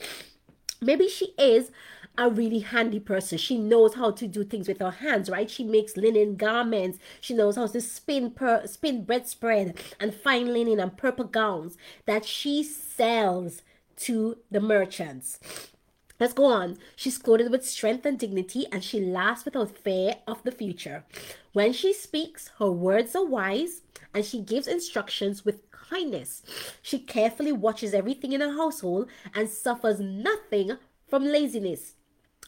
Maybe 0.81 1.09
she 1.09 1.35
is 1.39 1.71
a 2.17 2.31
really 2.31 2.61
handy 2.61 3.01
person. 3.01 3.39
She 3.39 3.59
knows 3.59 3.95
how 3.95 4.11
to 4.13 4.27
do 4.27 4.45
things 4.45 4.69
with 4.69 4.81
her 4.81 4.91
hands, 4.91 5.29
right? 5.29 5.51
She 5.51 5.65
makes 5.65 5.97
linen 5.97 6.37
garments. 6.37 6.99
She 7.21 7.35
knows 7.35 7.57
how 7.57 7.67
to 7.67 7.81
spin 7.81 8.31
per, 8.31 8.67
spin 8.67 9.05
bread 9.05 9.27
spread 9.27 9.79
and 9.99 10.15
fine 10.15 10.53
linen 10.53 10.81
and 10.81 10.97
purple 10.97 11.25
gowns 11.25 11.77
that 12.07 12.25
she 12.25 12.63
sells 12.63 13.63
to 13.97 14.39
the 14.51 14.61
merchants. 14.61 15.39
Let's 16.21 16.33
go 16.33 16.45
on. 16.45 16.79
She's 16.95 17.19
clothed 17.19 17.51
with 17.51 17.67
strength 17.67 18.07
and 18.07 18.17
dignity, 18.17 18.67
and 18.71 18.85
she 18.85 19.01
laughs 19.01 19.45
without 19.45 19.77
fear 19.77 20.17
of 20.29 20.43
the 20.45 20.53
future. 20.53 21.05
When 21.53 21.73
she 21.73 21.93
speaks, 21.93 22.51
her 22.59 22.71
words 22.71 23.17
are 23.17 23.25
wise, 23.25 23.83
and 24.15 24.25
she 24.25 24.41
gives 24.41 24.69
instructions 24.69 25.45
with 25.45 25.69
kindness. 25.73 26.43
She 26.83 27.01
carefully 27.01 27.51
watches 27.51 27.95
everything 27.95 28.33
in 28.33 28.41
her 28.41 28.57
household 28.57 29.09
and 29.35 29.49
suffers 29.49 29.99
nothing 29.99 30.79
from 31.09 31.25
laziness. 31.25 31.95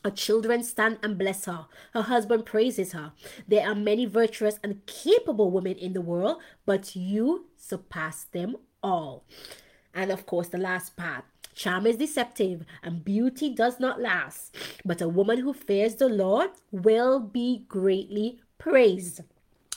Her 0.06 0.12
children 0.12 0.62
stand 0.62 0.98
and 1.02 1.18
bless 1.18 1.46
her. 1.46 1.66
Her 1.92 2.02
husband 2.02 2.46
praises 2.46 2.92
her. 2.92 3.10
There 3.48 3.66
are 3.68 3.74
many 3.74 4.06
virtuous 4.06 4.60
and 4.62 4.86
capable 4.86 5.50
women 5.50 5.74
in 5.74 5.94
the 5.94 6.00
world, 6.00 6.40
but 6.64 6.94
you 6.94 7.46
surpass 7.56 8.22
them 8.22 8.54
all. 8.84 9.24
And 9.92 10.12
of 10.12 10.24
course, 10.24 10.46
the 10.46 10.58
last 10.58 10.96
part. 10.96 11.24
Charm 11.56 11.88
is 11.88 11.96
deceptive 11.96 12.64
and 12.84 13.04
beauty 13.04 13.52
does 13.52 13.80
not 13.80 14.00
last, 14.00 14.54
but 14.84 15.02
a 15.02 15.08
woman 15.08 15.40
who 15.40 15.52
fears 15.52 15.96
the 15.96 16.08
Lord 16.08 16.50
will 16.70 17.18
be 17.18 17.64
greatly 17.66 18.38
praised. 18.58 19.22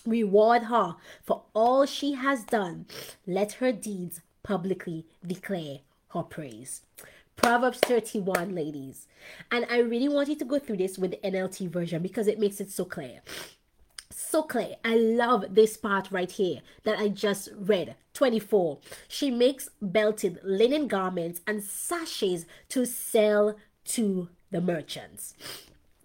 Reward 0.06 0.66
her 0.66 0.96
for 1.24 1.46
all 1.56 1.88
she 1.88 2.14
has 2.14 2.44
done. 2.44 2.86
Let 3.26 3.54
her 3.54 3.72
deeds 3.72 4.22
publicly 4.44 5.08
declare 5.26 5.80
her 6.10 6.22
praise. 6.22 6.84
Proverbs 7.42 7.80
31, 7.80 8.54
ladies. 8.54 9.08
And 9.50 9.66
I 9.70 9.80
really 9.80 10.10
want 10.10 10.28
you 10.28 10.36
to 10.36 10.46
go 10.46 10.60
through 10.60 10.78
this 10.78 10.98
with 10.98 11.12
the 11.12 11.18
NLT 11.18 11.70
version 11.70 12.02
because 12.02 12.28
it 12.28 12.38
makes 12.38 12.60
it 12.60 12.70
so 12.70 12.84
clear. 12.84 13.22
So 14.12 14.44
clear. 14.44 14.76
I 14.84 14.96
love 14.96 15.46
this 15.50 15.78
part 15.78 16.12
right 16.12 16.30
here 16.30 16.60
that 16.84 17.00
I 17.00 17.08
just 17.08 17.50
read. 17.56 17.96
24. 18.14 18.80
She 19.08 19.32
makes 19.32 19.70
belted 19.82 20.40
linen 20.44 20.88
garments 20.88 21.40
and 21.48 21.64
sashes 21.64 22.46
to 22.70 22.86
sell 22.86 23.56
to 23.86 24.28
the 24.52 24.60
merchants. 24.60 25.34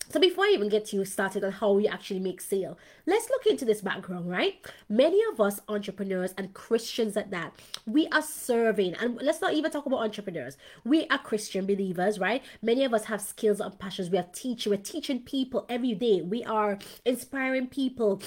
So 0.08 0.20
before 0.20 0.44
I 0.44 0.50
even 0.50 0.68
get 0.68 0.92
you 0.92 1.04
started 1.04 1.44
on 1.44 1.52
how 1.52 1.73
we 1.73 1.88
actually 1.88 2.20
make 2.20 2.40
sale, 2.40 2.78
let's 3.06 3.30
look 3.30 3.46
into 3.46 3.64
this 3.64 3.80
background, 3.80 4.28
right? 4.28 4.64
Many 4.88 5.20
of 5.32 5.40
us 5.40 5.61
entrepreneurs 5.68 6.34
and 6.37 6.52
Christians 6.52 7.16
at 7.16 7.30
that, 7.30 7.54
we 7.87 8.06
are 8.08 8.23
serving, 8.23 8.94
and 8.94 9.18
let's 9.23 9.40
not 9.40 9.54
even 9.54 9.70
talk 9.70 9.87
about 9.87 10.00
entrepreneurs. 10.00 10.56
We 10.84 11.06
are 11.08 11.18
Christian 11.18 11.66
believers, 11.66 12.18
right? 12.18 12.42
Many 12.62 12.84
of 12.84 12.92
us 12.92 13.06
have 13.06 13.20
skills 13.20 13.61
and 13.61 13.78
passions. 13.78 14.11
We 14.11 14.18
are 14.18 14.26
teaching, 14.32 14.70
we're 14.70 14.76
teaching 14.76 15.20
people 15.20 15.64
every 15.68 15.94
day. 15.94 16.20
We 16.20 16.44
are 16.44 16.78
inspiring 17.04 17.68
people 17.68 18.23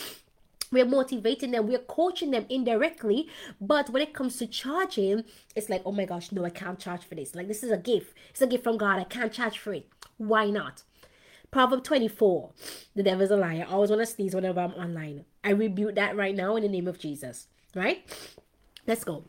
we're 0.69 0.83
motivating 0.83 1.51
them 1.51 1.65
we're 1.65 1.79
coaching 1.79 2.31
them 2.31 2.45
indirectly 2.49 3.29
but 3.61 3.89
when 3.89 4.01
it 4.01 4.13
comes 4.13 4.35
to 4.35 4.45
charging 4.45 5.23
it's 5.55 5.69
like 5.69 5.81
oh 5.85 5.93
my 5.93 6.03
gosh 6.03 6.29
no 6.33 6.43
i 6.43 6.49
can't 6.49 6.77
charge 6.77 7.05
for 7.05 7.15
this 7.15 7.33
like 7.33 7.47
this 7.47 7.63
is 7.63 7.71
a 7.71 7.77
gift 7.77 8.13
it's 8.31 8.41
a 8.41 8.47
gift 8.47 8.65
from 8.65 8.77
god 8.77 8.99
i 8.99 9.05
can't 9.05 9.31
charge 9.31 9.57
for 9.57 9.73
it 9.73 9.87
why 10.17 10.49
not 10.49 10.83
proverb 11.57 11.83
24 11.83 12.51
the 12.95 13.03
devil's 13.03 13.31
a 13.31 13.35
liar 13.35 13.65
i 13.67 13.71
always 13.71 13.89
want 13.89 14.01
to 14.01 14.05
sneeze 14.05 14.35
whenever 14.35 14.59
i'm 14.59 14.73
online. 14.73 15.25
I 15.43 15.51
rebuke 15.51 15.95
that 15.95 16.15
right 16.15 16.35
now 16.35 16.55
in 16.55 16.63
the 16.63 16.69
name 16.69 16.87
of 16.87 16.99
jesus 16.99 17.47
right? 17.77 18.03
Let's 18.85 19.03
go. 19.03 19.25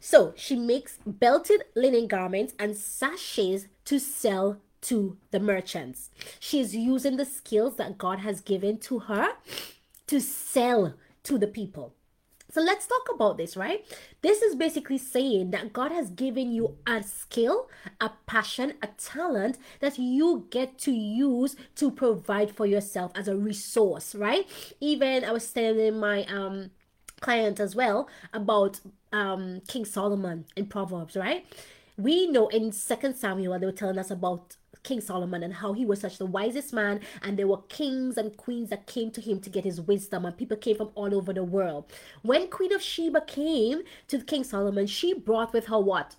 So 0.00 0.32
she 0.36 0.56
makes 0.56 0.98
belted 1.04 1.64
linen 1.74 2.06
garments 2.06 2.54
and 2.58 2.76
sashes 2.76 3.68
to 3.86 3.98
sell 3.98 4.60
to 4.82 5.16
the 5.30 5.40
merchants. 5.40 6.10
She 6.38 6.60
is 6.60 6.76
using 6.76 7.16
the 7.16 7.24
skills 7.24 7.76
that 7.76 7.98
god 7.98 8.20
has 8.20 8.40
given 8.40 8.78
to 8.78 9.00
her 9.00 9.32
to 10.06 10.20
sell 10.20 10.94
to 11.24 11.38
the 11.38 11.48
people. 11.48 11.94
So 12.50 12.62
let's 12.62 12.86
talk 12.86 13.08
about 13.14 13.36
this, 13.36 13.56
right? 13.56 13.84
This 14.22 14.40
is 14.40 14.54
basically 14.54 14.96
saying 14.96 15.50
that 15.50 15.72
God 15.72 15.92
has 15.92 16.10
given 16.10 16.50
you 16.50 16.78
a 16.86 17.02
skill, 17.02 17.68
a 18.00 18.10
passion, 18.26 18.74
a 18.82 18.88
talent 18.96 19.58
that 19.80 19.98
you 19.98 20.46
get 20.50 20.78
to 20.78 20.92
use 20.92 21.56
to 21.76 21.90
provide 21.90 22.50
for 22.56 22.64
yourself 22.64 23.12
as 23.14 23.28
a 23.28 23.36
resource, 23.36 24.14
right? 24.14 24.46
Even 24.80 25.24
I 25.24 25.32
was 25.32 25.50
telling 25.50 25.98
my 25.98 26.24
um 26.24 26.70
client 27.20 27.60
as 27.60 27.76
well 27.76 28.08
about 28.32 28.80
um 29.12 29.60
King 29.68 29.84
Solomon 29.84 30.46
in 30.56 30.66
Proverbs, 30.66 31.16
right? 31.16 31.44
We 31.98 32.28
know 32.28 32.48
in 32.48 32.72
Second 32.72 33.16
Samuel 33.16 33.58
they 33.58 33.66
were 33.66 33.72
telling 33.72 33.98
us 33.98 34.10
about 34.10 34.56
King 34.88 35.02
Solomon 35.02 35.42
and 35.42 35.52
how 35.52 35.74
he 35.74 35.84
was 35.84 36.00
such 36.00 36.16
the 36.16 36.24
wisest 36.24 36.72
man, 36.72 37.00
and 37.20 37.38
there 37.38 37.46
were 37.46 37.60
kings 37.68 38.16
and 38.16 38.34
queens 38.38 38.70
that 38.70 38.86
came 38.86 39.10
to 39.10 39.20
him 39.20 39.38
to 39.40 39.50
get 39.50 39.64
his 39.64 39.82
wisdom, 39.82 40.24
and 40.24 40.34
people 40.34 40.56
came 40.56 40.76
from 40.76 40.90
all 40.94 41.14
over 41.14 41.34
the 41.34 41.44
world. 41.44 41.84
When 42.22 42.48
Queen 42.48 42.72
of 42.72 42.80
Sheba 42.80 43.20
came 43.20 43.82
to 44.08 44.18
King 44.22 44.44
Solomon, 44.44 44.86
she 44.86 45.12
brought 45.12 45.52
with 45.52 45.66
her 45.66 45.78
what? 45.78 46.16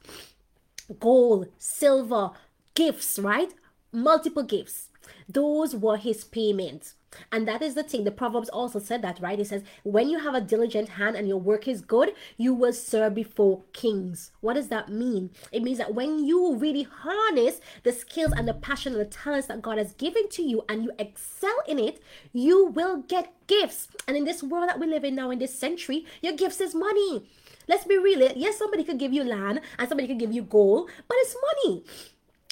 Gold, 0.99 1.47
silver, 1.57 2.29
gifts, 2.75 3.17
right? 3.17 3.51
Multiple 3.91 4.43
gifts. 4.43 4.89
Those 5.27 5.75
were 5.75 5.97
his 5.97 6.23
payments. 6.23 6.93
And 7.31 7.47
that 7.47 7.61
is 7.61 7.75
the 7.75 7.83
thing. 7.83 8.03
The 8.03 8.11
Proverbs 8.11 8.49
also 8.49 8.79
said 8.79 9.01
that, 9.01 9.19
right? 9.19 9.39
It 9.39 9.47
says, 9.47 9.63
when 9.83 10.09
you 10.09 10.19
have 10.19 10.35
a 10.35 10.41
diligent 10.41 10.89
hand 10.89 11.15
and 11.15 11.27
your 11.27 11.37
work 11.37 11.67
is 11.67 11.81
good, 11.81 12.13
you 12.37 12.53
will 12.53 12.73
serve 12.73 13.15
before 13.15 13.63
kings. 13.73 14.31
What 14.41 14.53
does 14.53 14.67
that 14.69 14.89
mean? 14.89 15.31
It 15.51 15.63
means 15.63 15.77
that 15.77 15.93
when 15.93 16.25
you 16.25 16.55
really 16.55 16.83
harness 16.83 17.61
the 17.83 17.91
skills 17.91 18.33
and 18.35 18.47
the 18.47 18.53
passion 18.53 18.93
and 18.93 19.01
the 19.01 19.05
talents 19.05 19.47
that 19.47 19.61
God 19.61 19.77
has 19.77 19.93
given 19.93 20.29
to 20.29 20.43
you 20.43 20.63
and 20.69 20.83
you 20.83 20.91
excel 20.99 21.55
in 21.67 21.79
it, 21.79 22.01
you 22.33 22.67
will 22.67 22.97
get 23.03 23.33
gifts. 23.47 23.87
And 24.07 24.15
in 24.15 24.25
this 24.25 24.43
world 24.43 24.69
that 24.69 24.79
we 24.79 24.87
live 24.87 25.03
in 25.03 25.15
now, 25.15 25.31
in 25.31 25.39
this 25.39 25.57
century, 25.57 26.05
your 26.21 26.33
gifts 26.33 26.61
is 26.61 26.75
money. 26.75 27.27
Let's 27.67 27.85
be 27.85 27.97
real. 27.97 28.31
Yes, 28.35 28.57
somebody 28.57 28.83
could 28.83 28.97
give 28.97 29.13
you 29.13 29.23
land 29.23 29.61
and 29.77 29.87
somebody 29.87 30.07
could 30.07 30.19
give 30.19 30.33
you 30.33 30.41
gold, 30.41 30.89
but 31.07 31.17
it's 31.19 31.35
money 31.65 31.83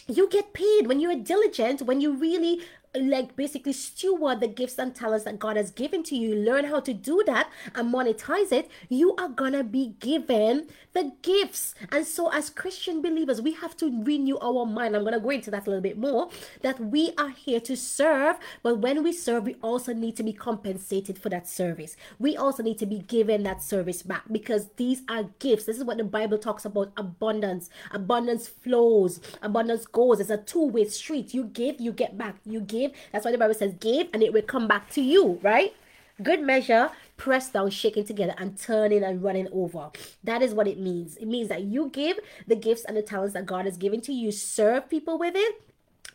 you 0.08 0.30
get 0.30 0.54
paid 0.54 0.88
when 0.88 1.00
you're 1.00 1.16
diligent 1.16 1.82
when 1.82 2.00
you 2.00 2.14
really 2.14 2.62
like 3.00 3.36
basically 3.36 3.74
steward 3.74 4.40
the 4.40 4.48
gifts 4.48 4.78
and 4.78 4.94
talents 4.94 5.26
that 5.26 5.40
God 5.40 5.58
has 5.58 5.72
given 5.72 6.04
to 6.04 6.16
you, 6.16 6.36
learn 6.36 6.66
how 6.66 6.80
to 6.82 6.94
do 6.94 7.24
that 7.26 7.50
and 7.76 7.94
monetize 7.94 8.52
it, 8.52 8.70
you 8.90 9.16
are 9.16 9.30
gonna 9.30 9.64
be 9.64 9.96
given 10.00 10.68
the 10.94 11.12
gifts. 11.22 11.76
And 11.92 12.06
so, 12.06 12.32
as 12.32 12.50
Christian 12.50 13.02
believers, 13.02 13.42
we 13.42 13.54
have 13.54 13.78
to 13.78 14.04
renew 14.04 14.38
our 14.40 14.66
mind. 14.66 14.96
I'm 14.96 15.04
gonna 15.04 15.20
go 15.20 15.30
into 15.30 15.52
that 15.52 15.68
a 15.68 15.70
little 15.70 15.82
bit 15.82 15.98
more. 15.98 16.30
That 16.62 16.80
we 16.80 17.12
are 17.18 17.30
here 17.30 17.60
to 17.62 17.76
serve, 17.76 18.38
but 18.64 18.80
when 18.80 19.04
we 19.04 19.14
serve, 19.14 19.44
we 19.46 19.56
also 19.62 19.94
need 19.94 20.16
to 20.18 20.24
be 20.24 20.34
compensated 20.34 21.20
for 21.20 21.30
that 21.30 21.48
service. 21.48 21.96
We 22.20 22.36
also 22.36 22.64
need 22.64 22.80
to 22.80 22.86
be 22.86 23.00
given 23.00 23.44
that 23.44 23.62
service 23.62 24.02
back 24.02 24.24
because 24.32 24.70
these 24.78 25.02
are 25.10 25.24
gifts. 25.40 25.66
This 25.66 25.78
is 25.78 25.84
what 25.84 25.98
the 25.98 26.04
Bible 26.04 26.38
talks 26.38 26.66
about 26.66 26.92
abundance. 26.98 27.70
Abundance 27.92 28.48
flows, 28.48 29.20
abundance 29.42 29.86
goes. 29.86 30.20
It's 30.20 30.30
a 30.30 30.38
two 30.38 30.68
way 30.68 30.86
street. 30.86 31.34
You 31.34 31.46
give, 31.46 31.80
you 31.80 31.92
get 31.92 32.18
back. 32.18 32.38
You 32.46 32.62
give 32.62 32.87
give. 32.88 32.98
That's 33.12 33.26
why 33.26 33.32
the 33.32 33.38
Bible 33.38 33.54
says, 33.54 33.74
give 33.80 34.08
and 34.14 34.24
it 34.24 34.34
will 34.34 34.42
come 34.42 34.68
back 34.68 34.90
to 34.92 35.02
you, 35.02 35.40
right? 35.42 35.74
Good 36.22 36.42
measure, 36.42 36.90
pressed 37.16 37.54
down, 37.54 37.70
shaking 37.70 38.06
together, 38.06 38.34
and 38.38 38.58
turning 38.58 39.04
and 39.04 39.22
running 39.22 39.48
over. 39.52 39.92
That 40.24 40.42
is 40.42 40.54
what 40.54 40.68
it 40.68 40.80
means. 40.80 41.16
It 41.18 41.28
means 41.28 41.50
that 41.50 41.64
you 41.64 41.90
give 41.90 42.20
the 42.48 42.56
gifts 42.56 42.86
and 42.86 42.98
the 42.98 43.04
talents 43.04 43.34
that 43.34 43.46
God 43.46 43.66
has 43.66 43.78
given 43.78 44.02
to 44.02 44.14
you, 44.14 44.32
serve 44.32 44.90
people 44.90 45.20
with 45.20 45.36
it, 45.36 45.62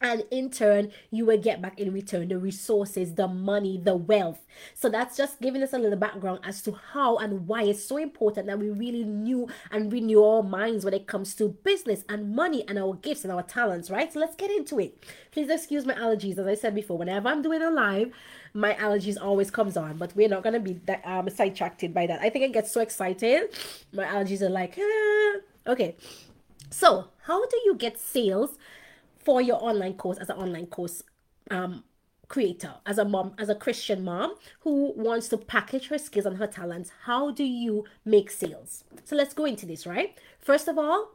and 0.03 0.25
in 0.31 0.51
turn 0.51 0.93
you 1.11 1.25
will 1.25 1.39
get 1.39 1.63
back 1.63 1.79
in 1.79 1.93
return 1.93 2.29
the 2.29 2.39
resources 2.39 3.15
the 3.15 3.29
money 3.29 3.81
the 3.83 3.97
wealth. 3.97 4.41
So 4.75 4.89
that's 4.89 5.17
just 5.17 5.41
giving 5.41 5.63
us 5.63 5.73
a 5.73 5.79
little 5.79 5.99
background 5.99 6.41
as 6.45 6.61
to 6.63 6.73
how 6.73 7.17
and 7.17 7.47
why 7.47 7.63
it's 7.63 7.85
so 7.85 7.97
important 7.97 8.47
that 8.49 8.59
we 8.59 8.71
really 8.71 9.05
knew 9.05 9.49
and 9.71 9.93
renew 9.93 10.23
our 10.23 10.43
minds 10.43 10.85
when 10.85 10.95
it 10.95 11.07
comes 11.07 11.35
to 11.37 11.49
business 11.49 12.05
and 12.09 12.35
money 12.35 12.65
and 12.69 12.79
our 12.79 12.95
gifts 12.95 13.25
and 13.25 13.33
our 13.33 13.43
talents 13.43 13.91
right? 13.91 14.13
So 14.13 14.21
let's 14.21 14.37
get 14.37 14.51
into 14.51 14.79
it. 14.81 15.03
Please 15.31 15.49
excuse 15.49 15.87
my 15.87 15.95
allergies. 15.95 16.39
As 16.39 16.47
i 16.47 16.55
said 16.55 16.75
before 16.75 16.99
whenever 16.99 17.29
i'm 17.29 17.43
doing 17.43 17.63
a 17.63 17.71
live 17.71 18.13
my 18.55 18.75
allergies 18.75 19.17
always 19.21 19.51
comes 19.51 19.77
on 19.77 19.97
but 19.97 20.15
we're 20.15 20.29
not 20.29 20.43
gonna 20.43 20.61
be 20.61 20.75
that 20.87 21.03
um 21.05 21.29
sidetracked 21.31 21.93
by 21.95 22.07
that. 22.07 22.21
I 22.21 22.29
think 22.31 22.45
i 22.45 22.49
get 22.49 22.67
so 22.67 22.81
excited 22.81 23.51
my 23.93 24.05
allergies 24.05 24.43
are 24.43 24.51
like 24.51 24.79
ah. 24.79 25.73
okay. 25.73 25.97
So 26.71 27.09
how 27.27 27.47
do 27.47 27.57
you 27.65 27.75
get 27.75 27.99
sales 27.99 28.59
for 29.23 29.41
your 29.41 29.63
online 29.63 29.95
course 29.95 30.19
as 30.19 30.29
an 30.29 30.37
online 30.37 30.67
course 30.67 31.03
um, 31.51 31.85
creator, 32.29 32.75
as 32.87 32.99
a 32.99 33.05
mom, 33.05 33.35
as 33.39 33.49
a 33.49 33.55
Christian 33.55 34.05
mom 34.05 34.35
who 34.61 34.93
wants 34.97 35.29
to 35.29 35.37
package 35.37 35.89
her 35.89 35.99
skills 35.99 36.27
and 36.27 36.39
her 36.39 36.47
talents, 36.47 36.91
how 37.05 37.31
do 37.31 37.45
you 37.45 37.85
make 38.05 38.31
sales? 38.31 38.85
So 39.05 39.17
let's 39.17 39.35
go 39.35 39.45
into 39.45 39.67
this, 39.67 39.87
right? 39.87 40.19
First 40.41 40.67
of 40.67 40.79
all, 40.79 41.11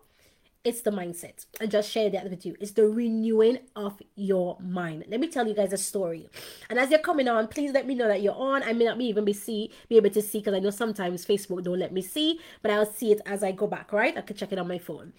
it's 0.63 0.81
the 0.81 0.91
mindset. 0.91 1.45
I 1.61 1.65
just 1.65 1.89
shared 1.89 2.11
that 2.13 2.29
with 2.29 2.45
you. 2.45 2.55
It's 2.59 2.71
the 2.71 2.87
renewing 2.87 3.59
of 3.75 4.01
your 4.15 4.57
mind. 4.59 5.05
Let 5.07 5.21
me 5.21 5.29
tell 5.29 5.47
you 5.47 5.53
guys 5.53 5.71
a 5.71 5.77
story. 5.77 6.27
And 6.69 6.77
as 6.77 6.89
you're 6.89 6.99
coming 6.99 7.27
on, 7.29 7.47
please 7.47 7.71
let 7.71 7.87
me 7.87 7.95
know 7.95 8.07
that 8.09 8.21
you're 8.21 8.35
on. 8.35 8.63
I 8.63 8.73
may 8.73 8.83
not 8.83 8.97
be 8.97 9.05
even 9.05 9.23
be 9.23 9.33
see 9.33 9.71
be 9.87 9.95
able 9.95 10.09
to 10.09 10.21
see 10.21 10.39
because 10.39 10.53
I 10.53 10.59
know 10.59 10.71
sometimes 10.71 11.25
Facebook 11.25 11.63
don't 11.63 11.79
let 11.79 11.93
me 11.93 12.01
see, 12.01 12.39
but 12.61 12.69
I'll 12.69 12.91
see 12.91 13.13
it 13.13 13.21
as 13.25 13.43
I 13.43 13.53
go 13.53 13.65
back, 13.65 13.93
right? 13.93 14.17
I 14.17 14.21
can 14.21 14.35
check 14.35 14.51
it 14.51 14.59
on 14.59 14.67
my 14.67 14.77
phone. 14.77 15.13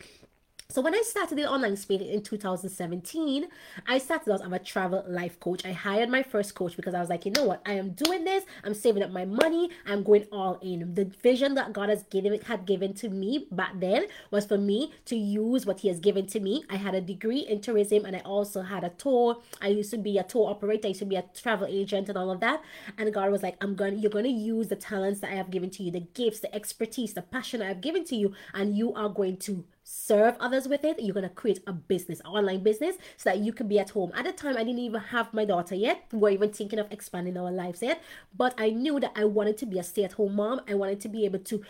So 0.71 0.83
when 0.83 0.95
I 0.95 1.01
started 1.01 1.39
the 1.39 1.51
online 1.51 1.79
space 1.79 2.03
in 2.03 2.21
2017, 2.21 3.49
I 3.87 3.97
started 3.97 4.31
out 4.31 4.45
as 4.45 4.53
a 4.53 4.59
travel 4.59 5.03
life 5.09 5.41
coach. 5.41 5.65
I 5.65 5.73
hired 5.73 6.11
my 6.11 6.23
first 6.23 6.55
coach 6.55 6.77
because 6.77 6.93
I 6.93 7.01
was 7.01 7.09
like, 7.09 7.25
you 7.25 7.33
know 7.33 7.45
what, 7.45 7.63
I 7.65 7.73
am 7.73 7.93
doing 7.93 8.25
this. 8.25 8.45
I'm 8.63 8.75
saving 8.75 9.03
up 9.03 9.11
my 9.11 9.25
money. 9.25 9.71
I'm 9.87 10.03
going 10.03 10.27
all 10.31 10.59
in. 10.61 10.93
The 10.93 11.07
vision 11.07 11.55
that 11.55 11.73
God 11.73 11.89
has 11.89 12.03
given 12.11 12.39
had 12.43 12.67
given 12.67 12.93
to 12.97 13.09
me 13.09 13.47
back 13.51 13.81
then 13.81 14.09
was 14.31 14.45
for 14.45 14.59
me 14.59 14.93
to 15.07 15.17
use 15.17 15.65
what 15.65 15.81
He 15.81 15.89
has 15.89 16.01
given 16.01 16.27
to 16.27 16.39
me. 16.39 16.65
I 16.69 16.77
had 16.77 16.95
a 16.95 17.01
degree 17.01 17.47
in 17.49 17.63
tourism 17.63 18.05
and 18.05 18.15
I 18.15 18.21
also 18.21 18.61
had 18.61 18.85
a 18.85 18.91
tour. 18.91 19.39
I 19.63 19.69
used 19.69 19.91
to 19.93 19.97
be 19.97 20.19
a 20.19 20.23
tour 20.23 20.51
operator. 20.51 20.89
I 20.89 20.89
used 20.89 21.01
to 21.01 21.07
be 21.07 21.17
a 21.17 21.25
travel 21.35 21.67
agent 21.67 22.11
and 22.11 22.19
all 22.19 22.31
of 22.31 22.41
that. 22.41 22.63
And 22.99 23.11
God 23.15 23.33
was 23.33 23.43
like, 23.43 23.57
I'm 23.63 23.75
going. 23.75 24.01
You're 24.01 24.11
going 24.11 24.27
to 24.27 24.31
use 24.31 24.69
the 24.69 24.77
talents 24.77 25.21
that 25.21 25.31
I 25.31 25.37
have 25.37 25.51
given 25.51 25.71
to 25.71 25.83
you, 25.83 25.91
the 25.91 26.01
gifts, 26.13 26.41
the 26.41 26.55
expertise, 26.55 27.15
the 27.15 27.23
passion 27.23 27.63
I 27.63 27.69
have 27.69 27.81
given 27.81 28.05
to 28.05 28.17
you, 28.17 28.35
and 28.53 28.77
you 28.77 28.93
are 28.93 29.09
going 29.09 29.39
to 29.39 29.65
serve 29.90 30.37
others 30.38 30.68
with 30.68 30.85
it. 30.85 31.00
You're 31.00 31.14
going 31.14 31.28
to 31.28 31.35
create 31.35 31.62
a 31.66 31.73
business, 31.73 32.21
online 32.26 32.62
business, 32.62 32.97
so 33.16 33.30
that 33.30 33.38
you 33.38 33.54
can 33.54 33.68
be 33.68 33.78
at 33.78 33.88
home. 33.90 34.12
At 34.14 34.26
the 34.26 34.33
time, 34.33 34.54
I 34.57 34.62
didn't 34.64 34.80
even 34.80 35.00
have 35.00 35.33
my 35.33 35.47
daughter 35.47 35.75
yet. 35.75 36.04
We 36.12 36.18
were 36.18 36.30
even 36.30 36.50
thinking 36.50 36.78
of 36.78 36.92
expanding 36.92 37.38
our 37.38 37.50
lives 37.50 37.80
yet. 37.80 38.02
But 38.37 38.54
I 38.59 38.68
knew 38.68 39.00
that 39.00 39.12
I 39.16 39.25
wanted 39.25 39.57
to 39.59 39.66
be 39.66 39.78
a 39.78 39.83
stay 39.83 40.04
at 40.04 40.12
home 40.12 40.37
mom. 40.37 40.61
I 40.68 40.75
wanted 40.75 41.00
to 41.00 41.09
be 41.09 41.25
able 41.25 41.38
to 41.38 41.62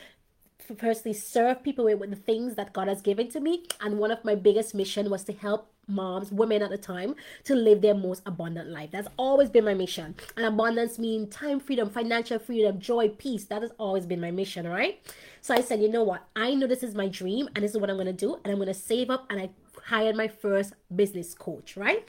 firstly 0.79 1.13
serve 1.13 1.63
people 1.63 1.85
with, 1.85 1.99
with 1.99 2.11
the 2.11 2.17
things 2.17 2.55
that 2.57 2.73
God 2.73 2.89
has 2.89 3.01
given 3.01 3.29
to 3.31 3.41
me. 3.41 3.65
And 3.81 3.99
one 3.99 4.11
of 4.11 4.25
my 4.25 4.35
biggest 4.35 4.75
mission 4.75 5.11
was 5.11 5.25
to 5.25 5.33
help 5.33 5.71
moms, 5.87 6.31
women 6.31 6.63
at 6.63 6.71
the 6.71 6.79
time, 6.79 7.15
to 7.45 7.55
live 7.55 7.81
their 7.81 7.95
most 7.95 8.23
abundant 8.27 8.69
life. 8.69 8.91
That's 8.91 9.09
always 9.17 9.49
been 9.49 9.65
my 9.65 9.75
mission. 9.75 10.15
And 10.37 10.47
abundance 10.47 10.99
means 10.99 11.35
time 11.35 11.61
freedom, 11.61 11.89
financial 11.89 12.39
freedom, 12.39 12.79
joy, 12.79 13.09
peace. 13.09 13.45
That 13.45 13.63
has 13.63 13.73
always 13.79 14.05
been 14.05 14.21
my 14.21 14.31
mission, 14.31 14.67
right? 14.67 15.01
So 15.41 15.55
I 15.55 15.63
said, 15.63 15.81
you 15.81 15.89
know 15.89 16.05
what? 16.05 16.27
I 16.37 16.55
know 16.55 16.67
this 16.67 16.83
is 16.83 16.95
my 16.95 17.09
dream 17.09 17.49
and 17.55 17.65
this 17.65 17.73
is 17.73 17.79
what 17.79 17.89
I'm 17.89 17.97
going 17.97 18.07
to 18.07 18.13
do. 18.13 18.35
And 18.45 18.53
I'm 18.53 18.57
going 18.57 18.69
to 18.69 18.75
save 18.75 19.11
up. 19.11 19.27
And 19.31 19.41
I 19.41 19.51
hired 19.85 20.17
my 20.17 20.29
first 20.29 20.75
business 20.95 21.33
coach, 21.35 21.77
right? 21.77 22.07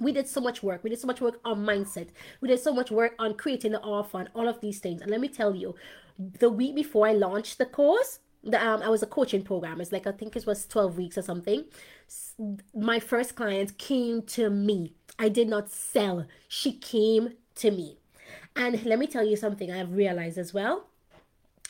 We 0.00 0.12
did 0.12 0.28
so 0.28 0.40
much 0.40 0.62
work. 0.62 0.84
We 0.84 0.90
did 0.90 1.00
so 1.00 1.08
much 1.08 1.20
work 1.20 1.40
on 1.44 1.64
mindset. 1.64 2.08
We 2.40 2.48
did 2.48 2.60
so 2.60 2.72
much 2.72 2.90
work 2.90 3.14
on 3.18 3.34
creating 3.34 3.72
the 3.72 3.80
offer 3.80 4.20
and 4.20 4.28
all 4.34 4.46
of 4.46 4.60
these 4.60 4.78
things. 4.78 5.00
And 5.00 5.10
let 5.10 5.20
me 5.20 5.28
tell 5.28 5.54
you, 5.56 5.74
the 6.18 6.50
week 6.50 6.74
before 6.74 7.06
I 7.06 7.12
launched 7.12 7.58
the 7.58 7.66
course, 7.66 8.18
the, 8.42 8.64
um, 8.64 8.82
I 8.82 8.88
was 8.88 9.02
a 9.02 9.06
coaching 9.06 9.42
program. 9.42 9.80
It's 9.80 9.92
like 9.92 10.06
I 10.06 10.12
think 10.12 10.36
it 10.36 10.46
was 10.46 10.66
12 10.66 10.96
weeks 10.96 11.18
or 11.18 11.22
something. 11.22 11.64
My 12.74 13.00
first 13.00 13.34
client 13.36 13.78
came 13.78 14.22
to 14.22 14.50
me. 14.50 14.94
I 15.18 15.28
did 15.28 15.48
not 15.48 15.70
sell. 15.70 16.26
She 16.48 16.72
came 16.72 17.34
to 17.56 17.70
me. 17.70 17.98
And 18.56 18.84
let 18.84 18.98
me 18.98 19.06
tell 19.06 19.24
you 19.24 19.36
something 19.36 19.70
I 19.70 19.76
have 19.76 19.92
realized 19.92 20.38
as 20.38 20.52
well. 20.54 20.88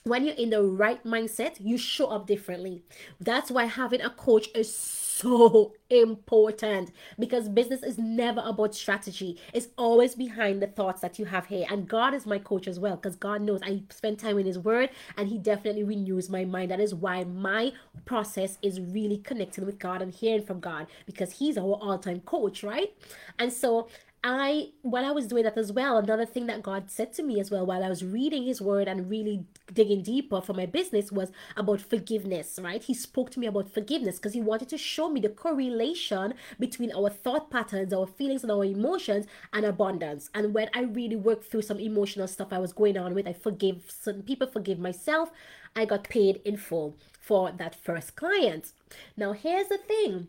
When 0.09 0.25
you're 0.25 0.35
in 0.35 0.51
the 0.51 0.63
right 0.63 1.03
mindset, 1.05 1.57
you 1.61 1.77
show 1.77 2.07
up 2.07 2.27
differently. 2.27 2.83
That's 3.21 3.51
why 3.51 3.67
having 3.67 4.01
a 4.01 4.11
coach 4.11 4.49
is 4.55 4.75
so 4.75 5.75
important 5.91 6.93
because 7.19 7.49
business 7.49 7.83
is 7.83 7.99
never 7.99 8.41
about 8.45 8.75
strategy. 8.75 9.39
It's 9.53 9.69
always 9.77 10.15
behind 10.15 10.63
the 10.63 10.67
thoughts 10.69 11.01
that 11.01 11.19
you 11.19 11.25
have 11.27 11.47
here. 11.47 11.67
And 11.71 11.89
God 11.89 12.15
is 12.15 12.27
my 12.27 12.39
coach 12.39 12.69
as 12.69 12.79
well 12.79 12.97
because 12.97 13.17
God 13.17 13.43
knows 13.43 13.61
I 13.63 13.83
spend 13.91 14.19
time 14.19 14.39
in 14.39 14.47
His 14.47 14.59
Word 14.59 14.91
and 15.17 15.29
He 15.29 15.39
definitely 15.39 15.85
renews 15.85 16.31
my 16.31 16.45
mind. 16.45 16.71
That 16.71 16.81
is 16.81 16.95
why 16.95 17.25
my 17.25 17.73
process 18.05 18.59
is 18.63 18.81
really 18.81 19.19
connecting 19.19 19.67
with 19.67 19.79
God 19.79 20.03
and 20.03 20.13
hearing 20.13 20.45
from 20.45 20.61
God 20.61 20.87
because 21.07 21.33
He's 21.33 21.59
our 21.59 21.79
all 21.81 21.99
time 21.99 22.21
coach, 22.21 22.63
right? 22.63 22.93
And 23.39 23.53
so 23.53 23.89
I, 24.29 24.69
while 24.83 25.07
I 25.07 25.11
was 25.11 25.27
doing 25.27 25.45
that 25.45 25.57
as 25.57 25.73
well, 25.73 25.97
another 25.97 26.27
thing 26.27 26.47
that 26.49 26.63
God 26.63 26.91
said 26.91 27.13
to 27.15 27.23
me 27.23 27.41
as 27.41 27.51
well 27.51 27.65
while 27.65 27.83
I 27.83 27.89
was 27.89 28.05
reading 28.05 28.45
His 28.45 28.61
Word 28.61 28.87
and 28.87 29.09
really 29.09 29.47
digging 29.73 30.03
deeper 30.03 30.41
for 30.41 30.53
my 30.53 30.67
business 30.67 31.11
was 31.11 31.33
about 31.57 31.81
forgiveness, 31.81 32.59
right? 32.63 32.83
He 32.83 32.93
spoke 32.95 33.31
to 33.31 33.41
me 33.41 33.47
about 33.47 33.73
forgiveness 33.73 34.17
because 34.17 34.35
He 34.35 34.41
wanted 34.41 34.69
to 34.69 34.77
show 34.79 35.09
me 35.09 35.21
the 35.21 35.31
correlation 35.31 36.35
between 36.59 36.93
our 36.93 37.09
thought 37.09 37.51
patterns, 37.51 37.93
our 37.93 38.07
feelings, 38.07 38.43
and 38.43 38.53
our 38.53 38.65
emotions 38.65 39.27
and 39.53 39.65
abundance. 39.65 40.31
And 40.35 40.53
when 40.53 40.69
I 40.75 40.83
really 40.83 41.17
worked 41.17 41.51
through 41.51 41.63
some 41.63 41.81
emotional 41.81 42.29
stuff 42.29 42.53
I 42.53 42.59
was 42.59 42.73
going 42.73 42.99
on 42.99 43.15
with, 43.15 43.27
I 43.27 43.33
forgive 43.33 43.85
certain 43.89 44.23
people, 44.23 44.47
forgive 44.47 44.79
myself, 44.79 45.31
I 45.75 45.85
got 45.85 46.09
paid 46.09 46.41
in 46.45 46.57
full 46.57 46.97
for 47.21 47.53
that 47.53 47.75
first 47.75 48.17
client. 48.17 48.73
Now, 49.17 49.33
here's 49.33 49.69
the 49.69 49.79
thing 49.79 50.29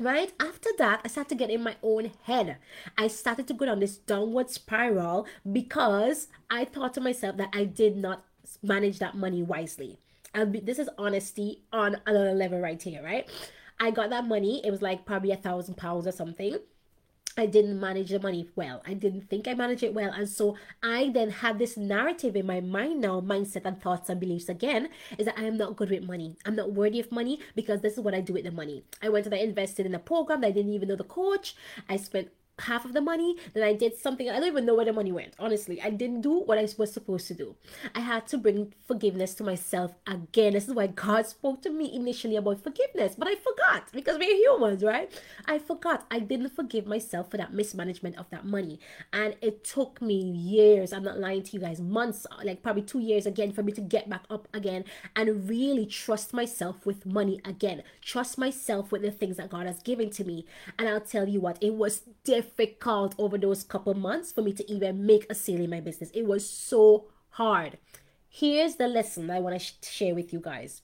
right? 0.00 0.32
After 0.38 0.70
that 0.78 1.00
i 1.04 1.08
started 1.08 1.30
to 1.30 1.34
get 1.34 1.50
in 1.50 1.62
my 1.62 1.76
own 1.82 2.10
head. 2.22 2.58
I 2.96 3.08
started 3.08 3.46
to 3.48 3.54
go 3.54 3.66
down 3.66 3.80
this 3.80 3.96
downward 3.96 4.50
spiral 4.50 5.26
because 5.50 6.28
i 6.50 6.64
thought 6.64 6.94
to 6.94 7.00
myself 7.00 7.36
that 7.36 7.50
i 7.52 7.64
did 7.64 7.96
not 7.96 8.24
manage 8.62 8.98
that 8.98 9.16
money 9.16 9.42
wisely. 9.42 9.98
And 10.34 10.54
this 10.54 10.78
is 10.78 10.88
honesty 10.98 11.62
on 11.72 11.96
another 12.06 12.32
level 12.32 12.60
right 12.60 12.80
here 12.80 13.02
right? 13.02 13.28
I 13.80 13.92
got 13.92 14.10
that 14.10 14.26
money. 14.26 14.60
It 14.64 14.72
was 14.72 14.82
like 14.82 15.04
probably 15.04 15.30
a 15.30 15.36
thousand 15.36 15.76
pounds 15.76 16.06
or 16.06 16.12
something 16.12 16.58
I 17.38 17.46
didn't 17.46 17.78
manage 17.78 18.10
the 18.10 18.18
money 18.18 18.48
well. 18.56 18.82
I 18.84 18.94
didn't 18.94 19.30
think 19.30 19.46
I 19.46 19.54
managed 19.54 19.84
it 19.84 19.94
well. 19.94 20.10
And 20.10 20.28
so 20.28 20.56
I 20.82 21.10
then 21.14 21.30
had 21.30 21.58
this 21.60 21.76
narrative 21.76 22.34
in 22.34 22.46
my 22.46 22.60
mind 22.60 23.00
now, 23.00 23.20
mindset 23.20 23.64
and 23.64 23.80
thoughts 23.80 24.08
and 24.08 24.18
beliefs 24.18 24.48
again, 24.48 24.88
is 25.16 25.26
that 25.26 25.38
I 25.38 25.44
am 25.44 25.56
not 25.56 25.76
good 25.76 25.90
with 25.90 26.02
money. 26.02 26.36
I'm 26.44 26.56
not 26.56 26.72
worthy 26.72 26.98
of 26.98 27.12
money 27.12 27.38
because 27.54 27.80
this 27.80 27.92
is 27.92 28.00
what 28.00 28.12
I 28.12 28.20
do 28.20 28.32
with 28.32 28.44
the 28.44 28.50
money. 28.50 28.82
I 29.00 29.08
went 29.08 29.26
and 29.26 29.34
I 29.36 29.38
invested 29.38 29.86
in 29.86 29.94
a 29.94 30.00
program 30.00 30.40
that 30.40 30.48
I 30.48 30.50
didn't 30.50 30.72
even 30.72 30.88
know 30.88 30.96
the 30.96 31.04
coach. 31.04 31.54
I 31.88 31.96
spent 31.96 32.28
half 32.60 32.84
of 32.84 32.92
the 32.92 33.00
money 33.00 33.36
then 33.54 33.62
i 33.62 33.72
did 33.72 33.96
something 33.96 34.28
i 34.28 34.38
don't 34.38 34.48
even 34.48 34.66
know 34.66 34.74
where 34.74 34.84
the 34.84 34.92
money 34.92 35.12
went. 35.12 35.34
Honestly 35.38 35.80
i 35.82 35.90
didn't 35.90 36.20
do 36.20 36.40
what 36.40 36.58
i 36.58 36.66
was 36.76 36.92
supposed 36.92 37.26
to 37.28 37.34
do. 37.34 37.54
I 37.94 38.00
had 38.00 38.26
to 38.28 38.38
bring 38.38 38.72
forgiveness 38.86 39.34
to 39.34 39.44
myself 39.44 39.92
again. 40.06 40.52
This 40.52 40.68
is 40.68 40.74
why 40.74 40.88
god 40.88 41.26
spoke 41.26 41.62
to 41.62 41.70
me 41.70 41.92
initially 41.94 42.36
about 42.36 42.62
forgiveness 42.62 43.14
but 43.16 43.28
i 43.28 43.34
forgot 43.34 43.90
because 43.92 44.18
we're 44.18 44.34
humans 44.36 44.82
right? 44.82 45.10
I 45.46 45.58
forgot. 45.58 46.06
I 46.10 46.18
didn't 46.18 46.50
forgive 46.50 46.86
myself 46.86 47.30
for 47.30 47.36
that 47.36 47.52
mismanagement 47.52 48.18
of 48.18 48.28
that 48.30 48.44
money. 48.44 48.80
And 49.12 49.36
it 49.40 49.64
took 49.64 50.00
me 50.02 50.16
years 50.16 50.92
i'm 50.92 51.04
not 51.04 51.18
lying 51.18 51.42
to 51.42 51.52
you 51.52 51.60
guys 51.60 51.80
months 51.80 52.26
like 52.44 52.62
probably 52.62 52.82
two 52.82 53.00
years 53.00 53.26
again 53.26 53.52
for 53.52 53.62
me 53.62 53.72
to 53.72 53.80
get 53.80 54.08
back 54.08 54.24
up 54.30 54.48
again 54.52 54.84
and 55.16 55.48
really 55.48 55.86
trust 55.86 56.32
myself 56.32 56.84
with 56.86 57.06
money 57.06 57.40
again. 57.44 57.82
Trust 58.02 58.38
myself 58.38 58.92
with 58.92 59.02
the 59.02 59.10
things 59.10 59.36
that 59.36 59.50
god 59.50 59.66
has 59.66 59.80
given 59.82 60.10
to 60.10 60.24
me. 60.24 60.44
And 60.78 60.88
i'll 60.88 61.00
tell 61.00 61.28
you 61.28 61.40
what 61.40 61.58
it 61.60 61.74
was 61.74 62.02
different 62.24 62.47
difficult 62.48 63.14
over 63.18 63.38
those 63.38 63.64
couple 63.64 63.94
months 63.94 64.32
for 64.32 64.42
me 64.42 64.52
to 64.52 64.72
even 64.72 65.04
make 65.06 65.26
a 65.30 65.34
sale 65.34 65.60
in 65.60 65.70
my 65.70 65.80
business. 65.80 66.10
It 66.10 66.26
was 66.26 66.48
so 66.48 67.06
hard. 67.30 67.78
Here's 68.28 68.76
the 68.76 68.88
lesson 68.88 69.30
I 69.30 69.40
want 69.40 69.58
to 69.58 69.64
sh- 69.64 69.74
share 69.82 70.14
with 70.14 70.32
you 70.32 70.40
guys. 70.40 70.82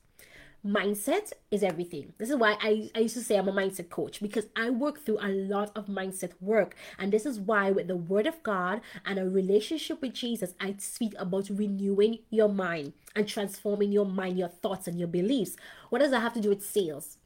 Mindset 0.66 1.32
is 1.50 1.62
everything. 1.62 2.14
This 2.16 2.30
is 2.30 2.36
why 2.36 2.56
I, 2.58 2.88
I 2.94 3.00
used 3.00 3.16
to 3.16 3.22
say 3.22 3.36
I'm 3.36 3.48
a 3.48 3.52
mindset 3.52 3.90
coach 3.90 4.22
because 4.22 4.46
I 4.56 4.70
work 4.70 5.04
through 5.04 5.18
a 5.20 5.28
lot 5.28 5.70
of 5.76 5.88
mindset 5.88 6.32
work. 6.40 6.74
And 6.98 7.12
this 7.12 7.26
is 7.26 7.38
why, 7.38 7.70
with 7.70 7.86
the 7.86 7.96
Word 7.96 8.26
of 8.26 8.42
God 8.42 8.80
and 9.04 9.18
a 9.18 9.28
relationship 9.28 10.00
with 10.00 10.14
Jesus, 10.14 10.54
I 10.58 10.74
speak 10.78 11.12
about 11.18 11.50
renewing 11.50 12.20
your 12.30 12.48
mind 12.48 12.94
and 13.14 13.28
transforming 13.28 13.92
your 13.92 14.06
mind, 14.06 14.38
your 14.38 14.48
thoughts, 14.48 14.88
and 14.88 14.98
your 14.98 15.08
beliefs. 15.08 15.54
What 15.90 15.98
does 15.98 16.12
that 16.12 16.20
have 16.20 16.32
to 16.32 16.40
do 16.40 16.48
with 16.48 16.64
sales? 16.64 17.18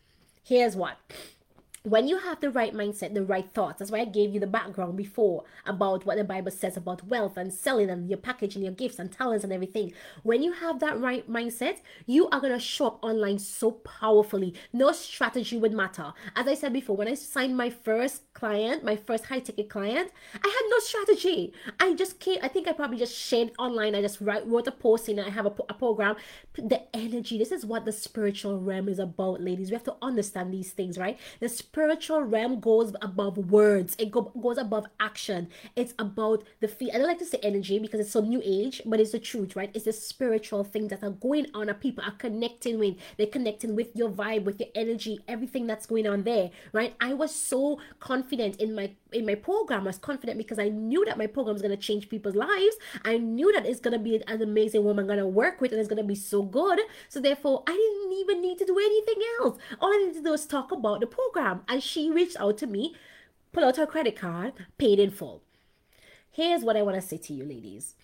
Here's 0.43 0.75
what 0.75 0.97
when 1.91 2.09
you 2.09 2.19
have 2.19 2.41
the 2.41 2.51
right 2.51 2.75
mindset, 2.75 3.15
the 3.15 3.25
right 3.25 3.49
thoughts, 3.53 3.79
that's 3.79 3.91
why 3.91 4.01
I 4.01 4.05
gave 4.05 4.35
you 4.35 4.41
the 4.41 4.47
background 4.47 4.97
before 4.97 5.45
about 5.67 6.05
what 6.05 6.17
the 6.17 6.25
Bible 6.25 6.51
says 6.51 6.77
about 6.77 7.07
wealth 7.07 7.37
and 7.37 7.53
selling 7.53 7.91
and 7.91 8.09
your 8.09 8.19
package 8.19 8.55
and 8.55 8.65
your 8.65 8.75
gifts 8.75 8.99
and 8.99 9.11
talents 9.11 9.45
and 9.45 9.53
everything. 9.53 9.93
When 10.23 10.43
you 10.43 10.53
have 10.53 10.81
that 10.81 11.01
right 11.01 11.29
mindset, 11.31 11.79
you 12.07 12.29
are 12.31 12.41
going 12.41 12.53
to 12.53 12.59
show 12.59 12.89
up 12.89 12.99
online 13.03 13.39
so 13.39 13.73
powerfully. 13.73 14.55
No 14.73 14.93
strategy 14.93 15.59
would 15.59 15.73
matter. 15.73 16.13
As 16.37 16.47
I 16.47 16.55
said 16.55 16.73
before, 16.73 16.97
when 16.97 17.09
I 17.09 17.15
signed 17.15 17.57
my 17.57 17.71
first 17.71 18.28
client, 18.39 18.85
my 18.85 18.97
first 18.97 19.27
high 19.27 19.41
ticket 19.41 19.69
client, 19.69 20.11
I 20.35 20.49
had 20.49 20.65
no 20.71 20.79
strategy. 20.79 21.53
I 21.81 21.95
just 21.95 22.21
came, 22.21 22.39
I 22.43 22.49
think 22.49 22.69
I 22.69 22.73
probably 22.73 22.99
just 22.99 23.17
shared 23.17 23.51
online. 23.59 23.95
I 23.95 24.01
just 24.01 24.21
write, 24.21 24.47
wrote 24.47 24.67
a 24.69 24.73
post 24.73 25.09
and 25.09 25.21
I 25.21 25.31
have 25.31 25.47
a, 25.47 25.55
a 25.69 25.75
program. 25.75 26.17
The 26.55 26.83
energy, 26.95 27.39
this 27.39 27.53
is 27.53 27.67
what 27.67 27.85
the 27.85 27.93
spiritual 27.93 28.59
realm 28.59 28.89
is 28.89 28.99
about, 28.99 29.41
ladies. 29.41 29.71
We 29.71 29.75
have 29.75 29.85
to 29.85 29.97
understand 30.03 30.53
these 30.53 30.71
things, 30.71 30.99
right? 30.99 31.19
The 31.41 31.49
spiritual 31.49 32.23
realm 32.23 32.61
goes 32.61 32.95
above 33.03 33.39
words 33.51 33.97
it 33.99 34.11
go, 34.11 34.23
goes 34.41 34.59
above 34.59 34.87
action 35.01 35.49
it's 35.77 35.95
about 35.99 36.45
the 36.61 36.69
feel 36.69 36.91
i 36.95 36.99
don't 36.99 37.07
like 37.07 37.19
to 37.19 37.25
say 37.25 37.39
energy 37.43 37.79
because 37.79 38.01
it's 38.01 38.11
so 38.11 38.21
new 38.21 38.41
age 38.45 38.83
but 38.87 39.01
it's 39.01 39.13
the 39.13 39.19
truth 39.19 39.57
right 39.57 39.71
it's 39.75 39.85
the 39.85 39.93
spiritual 39.93 40.65
things 40.65 40.91
that 40.91 41.03
are 41.03 41.11
going 41.11 41.47
on 41.55 41.67
that 41.67 41.81
people 41.81 42.05
are 42.05 42.13
connecting 42.13 42.79
with 42.79 42.97
they're 43.17 43.27
connecting 43.27 43.75
with 43.75 43.89
your 43.95 44.11
vibe 44.11 44.45
with 44.45 44.61
your 44.61 44.69
energy 44.75 45.19
everything 45.29 45.67
that's 45.67 45.87
going 45.87 46.07
on 46.07 46.23
there 46.25 46.51
right 46.73 46.95
i 47.01 47.13
was 47.13 47.35
so 47.35 47.81
confident 48.01 48.28
in 48.33 48.75
my 48.75 48.91
in 49.13 49.27
my 49.27 49.35
program 49.35 49.83
I 49.83 49.85
was 49.85 49.99
confident 49.99 50.39
because 50.39 50.59
I 50.59 50.69
knew 50.69 51.05
that 51.05 51.19
my 51.19 51.27
program 51.27 51.57
going 51.57 51.71
to 51.71 51.77
change 51.77 52.09
people's 52.09 52.35
lives. 52.35 52.77
I 53.05 53.19
knew 53.19 53.53
that 53.53 53.67
it's 53.67 53.81
going 53.81 53.93
to 53.93 53.99
be 53.99 54.23
an 54.27 54.43
amazing 54.43 54.85
woman 54.85 55.05
I'm 55.05 55.07
going 55.07 55.19
to 55.19 55.27
work 55.27 55.61
with 55.61 55.73
and 55.73 55.81
it's 55.81 55.89
going 55.89 56.03
to 56.03 56.05
be 56.05 56.15
so 56.15 56.43
good. 56.43 56.81
So 57.09 57.21
therefore, 57.21 57.63
I 57.67 57.73
didn't 57.73 58.19
even 58.19 58.43
need 58.43 58.59
to 58.59 58.67
do 58.67 58.79
anything 58.79 59.23
else. 59.41 59.59
All 59.81 59.93
I 59.93 59.99
needed 59.99 60.15
to 60.15 60.23
do 60.23 60.31
was 60.31 60.47
talk 60.47 60.73
about 60.73 61.01
the 61.01 61.07
program. 61.07 61.63
And 61.69 61.83
she 61.83 62.11
reached 62.11 62.37
out 62.39 62.59
to 62.59 62.67
me, 62.67 62.95
pulled 63.53 63.67
out 63.67 63.77
her 63.77 63.87
credit 63.87 64.17
card, 64.17 64.53
paid 64.79 64.99
in 64.99 65.11
full. 65.11 65.43
Here's 66.31 66.63
what 66.63 66.77
I 66.77 66.83
want 66.83 66.97
to 67.01 67.07
say 67.07 67.17
to 67.17 67.33
you, 67.33 67.45
ladies 67.45 67.95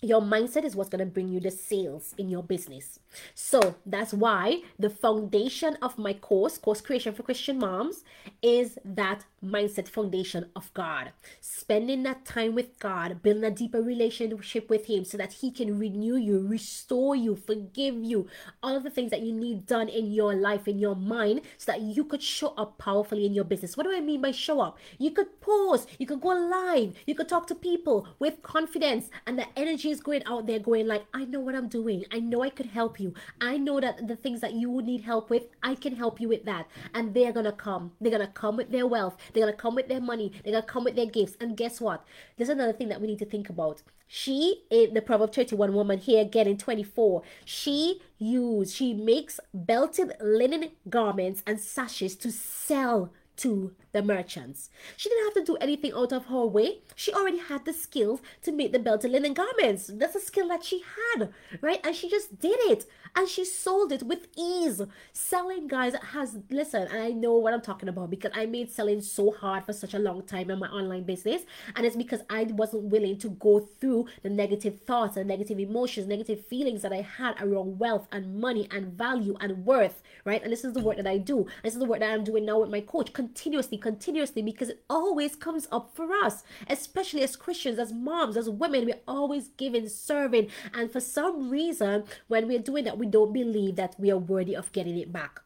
your 0.00 0.20
mindset 0.20 0.64
is 0.64 0.76
what's 0.76 0.90
going 0.90 1.00
to 1.00 1.06
bring 1.06 1.28
you 1.28 1.40
the 1.40 1.50
sales 1.50 2.14
in 2.16 2.30
your 2.30 2.42
business. 2.42 3.00
So 3.34 3.76
that's 3.86 4.12
why 4.12 4.62
the 4.78 4.90
foundation 4.90 5.76
of 5.82 5.98
my 5.98 6.12
course, 6.12 6.58
Course 6.58 6.80
Creation 6.80 7.14
for 7.14 7.22
Christian 7.22 7.58
Moms, 7.58 8.04
is 8.42 8.78
that 8.84 9.24
mindset 9.44 9.88
foundation 9.88 10.50
of 10.56 10.72
God. 10.74 11.12
Spending 11.40 12.02
that 12.02 12.24
time 12.24 12.54
with 12.54 12.78
God, 12.78 13.22
building 13.22 13.44
a 13.44 13.50
deeper 13.50 13.80
relationship 13.80 14.68
with 14.68 14.86
Him 14.86 15.04
so 15.04 15.16
that 15.16 15.34
He 15.34 15.50
can 15.50 15.78
renew 15.78 16.16
you, 16.16 16.46
restore 16.46 17.14
you, 17.14 17.36
forgive 17.36 17.96
you, 18.02 18.28
all 18.62 18.76
of 18.76 18.82
the 18.82 18.90
things 18.90 19.10
that 19.10 19.22
you 19.22 19.32
need 19.32 19.66
done 19.66 19.88
in 19.88 20.12
your 20.12 20.34
life, 20.34 20.66
in 20.66 20.78
your 20.78 20.96
mind, 20.96 21.42
so 21.56 21.72
that 21.72 21.80
you 21.80 22.04
could 22.04 22.22
show 22.22 22.54
up 22.56 22.78
powerfully 22.78 23.26
in 23.26 23.34
your 23.34 23.44
business. 23.44 23.76
What 23.76 23.84
do 23.84 23.94
I 23.94 24.00
mean 24.00 24.20
by 24.20 24.32
show 24.32 24.60
up? 24.60 24.78
You 24.98 25.10
could 25.10 25.40
post, 25.40 25.88
you 25.98 26.06
could 26.06 26.20
go 26.20 26.28
live, 26.28 26.94
you 27.06 27.14
could 27.14 27.28
talk 27.28 27.46
to 27.48 27.54
people 27.54 28.06
with 28.18 28.42
confidence, 28.42 29.08
and 29.26 29.38
the 29.38 29.46
energy 29.56 29.90
is 29.90 30.00
going 30.00 30.22
out 30.24 30.46
there 30.46 30.58
going 30.58 30.86
like 30.86 31.04
i 31.14 31.24
know 31.24 31.40
what 31.40 31.54
i'm 31.54 31.68
doing 31.68 32.04
i 32.12 32.18
know 32.18 32.42
i 32.42 32.50
could 32.50 32.66
help 32.66 32.97
you. 33.00 33.14
I 33.40 33.58
know 33.58 33.80
that 33.80 34.06
the 34.08 34.16
things 34.16 34.40
that 34.40 34.54
you 34.54 34.70
would 34.70 34.84
need 34.84 35.02
help 35.02 35.30
with 35.30 35.44
i 35.62 35.74
can 35.74 35.94
help 35.96 36.20
you 36.20 36.28
with 36.28 36.44
that. 36.44 36.66
And 36.94 37.14
they're 37.14 37.32
gonna 37.32 37.52
come. 37.52 37.92
They're 38.00 38.12
gonna 38.12 38.28
come 38.28 38.56
with 38.56 38.70
their 38.70 38.86
wealth. 38.86 39.16
They're 39.32 39.44
gonna 39.44 39.56
come 39.56 39.74
with 39.74 39.88
their 39.88 40.00
money. 40.00 40.32
They're 40.42 40.52
gonna 40.52 40.66
come 40.66 40.84
with 40.84 40.96
their 40.96 41.06
gifts. 41.06 41.36
And 41.40 41.56
guess 41.56 41.80
what? 41.80 42.04
There's 42.36 42.48
another 42.48 42.72
thing 42.72 42.88
that 42.88 43.00
we 43.00 43.06
need 43.06 43.18
to 43.20 43.26
think 43.26 43.48
about. 43.48 43.82
She 44.06 44.64
in 44.70 44.94
the 44.94 45.02
proverb 45.02 45.34
31 45.34 45.74
woman 45.74 45.98
here 45.98 46.22
again 46.22 46.46
in 46.46 46.56
24 46.56 47.22
she 47.44 48.00
used 48.16 48.74
she 48.74 48.94
makes 48.94 49.38
belted 49.52 50.14
linen 50.18 50.70
garments 50.88 51.42
and 51.46 51.60
sashes 51.60 52.16
to 52.16 52.32
sell 52.32 53.12
to 53.38 53.72
the 53.92 54.02
merchants. 54.02 54.70
She 54.96 55.08
didn't 55.08 55.24
have 55.24 55.34
to 55.34 55.52
do 55.52 55.56
anything 55.56 55.92
out 55.94 56.12
of 56.12 56.26
her 56.26 56.46
way. 56.46 56.78
She 56.94 57.12
already 57.12 57.38
had 57.38 57.64
the 57.64 57.72
skills 57.72 58.20
to 58.42 58.52
make 58.52 58.72
the 58.72 58.78
belted 58.78 59.10
linen 59.10 59.34
garments. 59.34 59.90
That's 59.92 60.14
a 60.14 60.20
skill 60.20 60.48
that 60.48 60.64
she 60.64 60.82
had, 61.16 61.30
right? 61.60 61.80
And 61.84 61.94
she 61.94 62.08
just 62.08 62.38
did 62.38 62.58
it 62.60 62.86
and 63.16 63.28
she 63.28 63.44
sold 63.44 63.92
it 63.92 64.02
with 64.02 64.28
ease. 64.36 64.82
Selling, 65.12 65.66
guys, 65.66 65.94
has 66.12 66.38
listen, 66.50 66.88
I 66.92 67.10
know 67.10 67.34
what 67.34 67.54
I'm 67.54 67.60
talking 67.60 67.88
about 67.88 68.10
because 68.10 68.32
I 68.34 68.46
made 68.46 68.70
selling 68.70 69.00
so 69.00 69.32
hard 69.32 69.64
for 69.64 69.72
such 69.72 69.94
a 69.94 69.98
long 69.98 70.22
time 70.22 70.50
in 70.50 70.58
my 70.58 70.68
online 70.68 71.04
business, 71.04 71.42
and 71.74 71.86
it's 71.86 71.96
because 71.96 72.20
I 72.30 72.44
wasn't 72.44 72.84
willing 72.84 73.18
to 73.18 73.30
go 73.30 73.60
through 73.60 74.06
the 74.22 74.30
negative 74.30 74.80
thoughts 74.80 75.16
and 75.16 75.26
negative 75.26 75.58
emotions, 75.58 76.06
negative 76.06 76.46
feelings 76.46 76.82
that 76.82 76.92
I 76.92 77.02
had 77.02 77.40
around 77.40 77.78
wealth 77.78 78.06
and 78.12 78.40
money 78.40 78.68
and 78.70 78.92
value 78.92 79.36
and 79.40 79.64
worth, 79.64 80.02
right? 80.24 80.42
And 80.42 80.52
this 80.52 80.64
is 80.64 80.72
the 80.72 80.80
work 80.80 80.96
that 80.96 81.06
I 81.06 81.18
do. 81.18 81.46
This 81.62 81.74
is 81.74 81.80
the 81.80 81.86
work 81.86 82.00
that 82.00 82.12
I'm 82.12 82.24
doing 82.24 82.44
now 82.44 82.60
with 82.60 82.70
my 82.70 82.80
coach 82.80 83.12
continuously 83.28 83.78
continuously 83.78 84.42
because 84.42 84.68
it 84.70 84.82
always 84.88 85.36
comes 85.36 85.68
up 85.70 85.90
for 85.94 86.12
us, 86.24 86.42
especially 86.68 87.22
as 87.22 87.36
Christians, 87.36 87.78
as 87.78 87.92
moms, 87.92 88.36
as 88.36 88.48
women. 88.48 88.86
We're 88.86 89.00
always 89.06 89.48
giving, 89.56 89.88
serving, 89.88 90.48
and 90.72 90.90
for 90.90 91.00
some 91.00 91.50
reason, 91.50 92.04
when 92.28 92.46
we're 92.48 92.58
doing 92.58 92.84
that, 92.84 92.98
we 92.98 93.06
don't 93.06 93.32
believe 93.32 93.76
that 93.76 93.94
we 93.98 94.10
are 94.10 94.18
worthy 94.18 94.54
of 94.56 94.72
getting 94.72 94.96
it 94.98 95.12
back. 95.12 95.40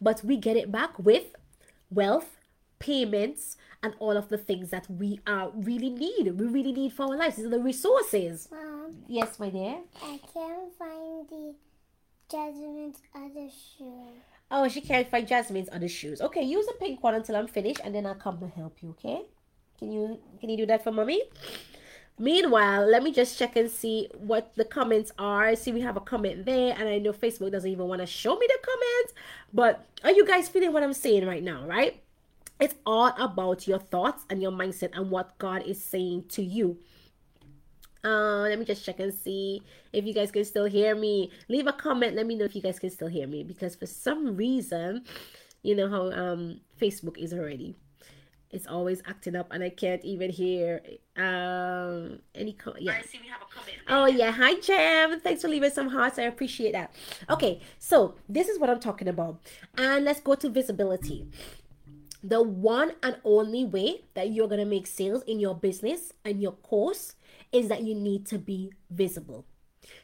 but 0.00 0.24
we 0.24 0.36
get 0.36 0.56
it 0.56 0.72
back 0.72 0.98
with 0.98 1.26
wealth, 1.90 2.30
payments, 2.80 3.56
and 3.84 3.94
all 4.00 4.16
of 4.16 4.28
the 4.28 4.38
things 4.38 4.70
that 4.70 4.88
we 4.90 5.20
uh, 5.26 5.48
really 5.54 5.90
need. 5.90 6.24
We 6.40 6.46
really 6.46 6.72
need 6.72 6.92
for 6.92 7.04
our 7.04 7.16
lives. 7.16 7.36
These 7.36 7.46
are 7.46 7.50
the 7.50 7.60
resources. 7.60 8.48
Mom, 8.50 8.96
Yes, 9.08 9.38
my 9.38 9.50
dear. 9.50 9.76
I 10.02 10.18
can't 10.34 10.72
find 10.78 11.28
the 11.28 11.54
Jasmine's 12.30 12.98
other 13.14 13.48
shoe. 13.48 14.10
Oh, 14.54 14.68
she 14.68 14.82
can't 14.82 15.08
find 15.08 15.26
Jasmine's 15.26 15.70
other 15.72 15.88
shoes. 15.88 16.20
Okay, 16.20 16.42
use 16.42 16.66
the 16.66 16.74
pink 16.74 17.02
one 17.02 17.14
until 17.14 17.36
I'm 17.36 17.48
finished, 17.48 17.80
and 17.82 17.94
then 17.94 18.04
I'll 18.04 18.14
come 18.14 18.38
and 18.42 18.52
help 18.52 18.82
you. 18.82 18.90
Okay? 18.90 19.22
Can 19.78 19.90
you 19.90 20.18
can 20.38 20.50
you 20.50 20.58
do 20.58 20.66
that 20.66 20.84
for 20.84 20.92
mommy? 20.92 21.22
Meanwhile, 22.18 22.86
let 22.86 23.02
me 23.02 23.10
just 23.10 23.38
check 23.38 23.56
and 23.56 23.70
see 23.70 24.08
what 24.14 24.54
the 24.54 24.66
comments 24.66 25.10
are. 25.18 25.56
See 25.56 25.72
we 25.72 25.80
have 25.80 25.96
a 25.96 26.00
comment 26.00 26.44
there, 26.44 26.76
and 26.78 26.86
I 26.86 26.98
know 26.98 27.14
Facebook 27.14 27.50
doesn't 27.50 27.70
even 27.70 27.88
want 27.88 28.02
to 28.02 28.06
show 28.06 28.36
me 28.36 28.46
the 28.46 28.58
comments. 28.62 29.14
But 29.54 29.86
are 30.04 30.12
you 30.12 30.26
guys 30.26 30.50
feeling 30.50 30.74
what 30.74 30.82
I'm 30.82 30.92
saying 30.92 31.26
right 31.26 31.42
now? 31.42 31.66
Right? 31.66 32.02
It's 32.60 32.74
all 32.84 33.14
about 33.18 33.66
your 33.66 33.78
thoughts 33.78 34.26
and 34.28 34.42
your 34.42 34.52
mindset 34.52 34.90
and 34.92 35.10
what 35.10 35.36
God 35.38 35.62
is 35.62 35.82
saying 35.82 36.26
to 36.28 36.42
you. 36.42 36.78
Uh, 38.04 38.40
let 38.48 38.58
me 38.58 38.64
just 38.64 38.84
check 38.84 38.98
and 38.98 39.14
see 39.14 39.62
if 39.92 40.04
you 40.04 40.12
guys 40.12 40.32
can 40.32 40.44
still 40.44 40.64
hear 40.64 40.94
me. 40.94 41.30
Leave 41.48 41.66
a 41.66 41.72
comment. 41.72 42.16
Let 42.16 42.26
me 42.26 42.34
know 42.34 42.44
if 42.44 42.56
you 42.56 42.62
guys 42.62 42.78
can 42.78 42.90
still 42.90 43.08
hear 43.08 43.26
me 43.28 43.44
because 43.44 43.76
for 43.76 43.86
some 43.86 44.36
reason, 44.36 45.04
you 45.62 45.76
know 45.76 45.88
how 45.88 46.10
um 46.10 46.60
Facebook 46.80 47.16
is 47.16 47.32
already. 47.32 47.76
It's 48.50 48.66
always 48.66 49.02
acting 49.06 49.34
up, 49.34 49.48
and 49.50 49.62
I 49.64 49.70
can't 49.70 50.04
even 50.04 50.30
hear 50.30 50.82
um 51.16 52.18
any 52.34 52.52
com- 52.52 52.74
yeah. 52.78 52.98
I 52.98 53.02
see 53.02 53.18
we 53.22 53.28
have 53.28 53.40
a 53.40 53.54
comment. 53.54 53.78
Oh 53.88 54.06
yeah, 54.06 54.32
hi 54.32 54.58
Jam. 54.60 55.20
Thanks 55.20 55.42
for 55.42 55.48
leaving 55.48 55.70
some 55.70 55.88
hearts. 55.88 56.18
I 56.18 56.22
appreciate 56.22 56.72
that. 56.72 56.92
Okay, 57.30 57.60
so 57.78 58.16
this 58.28 58.48
is 58.48 58.58
what 58.58 58.68
I'm 58.68 58.80
talking 58.80 59.08
about. 59.08 59.40
And 59.78 60.04
let's 60.04 60.20
go 60.20 60.34
to 60.34 60.48
visibility. 60.48 61.28
The 62.24 62.42
one 62.42 62.92
and 63.02 63.16
only 63.24 63.64
way 63.64 64.02
that 64.14 64.30
you're 64.32 64.48
gonna 64.48 64.66
make 64.66 64.86
sales 64.86 65.22
in 65.22 65.40
your 65.40 65.54
business 65.54 66.12
and 66.24 66.42
your 66.42 66.52
course 66.52 67.14
is 67.52 67.68
that 67.68 67.82
you 67.82 67.94
need 67.94 68.26
to 68.26 68.38
be 68.38 68.72
visible. 68.90 69.46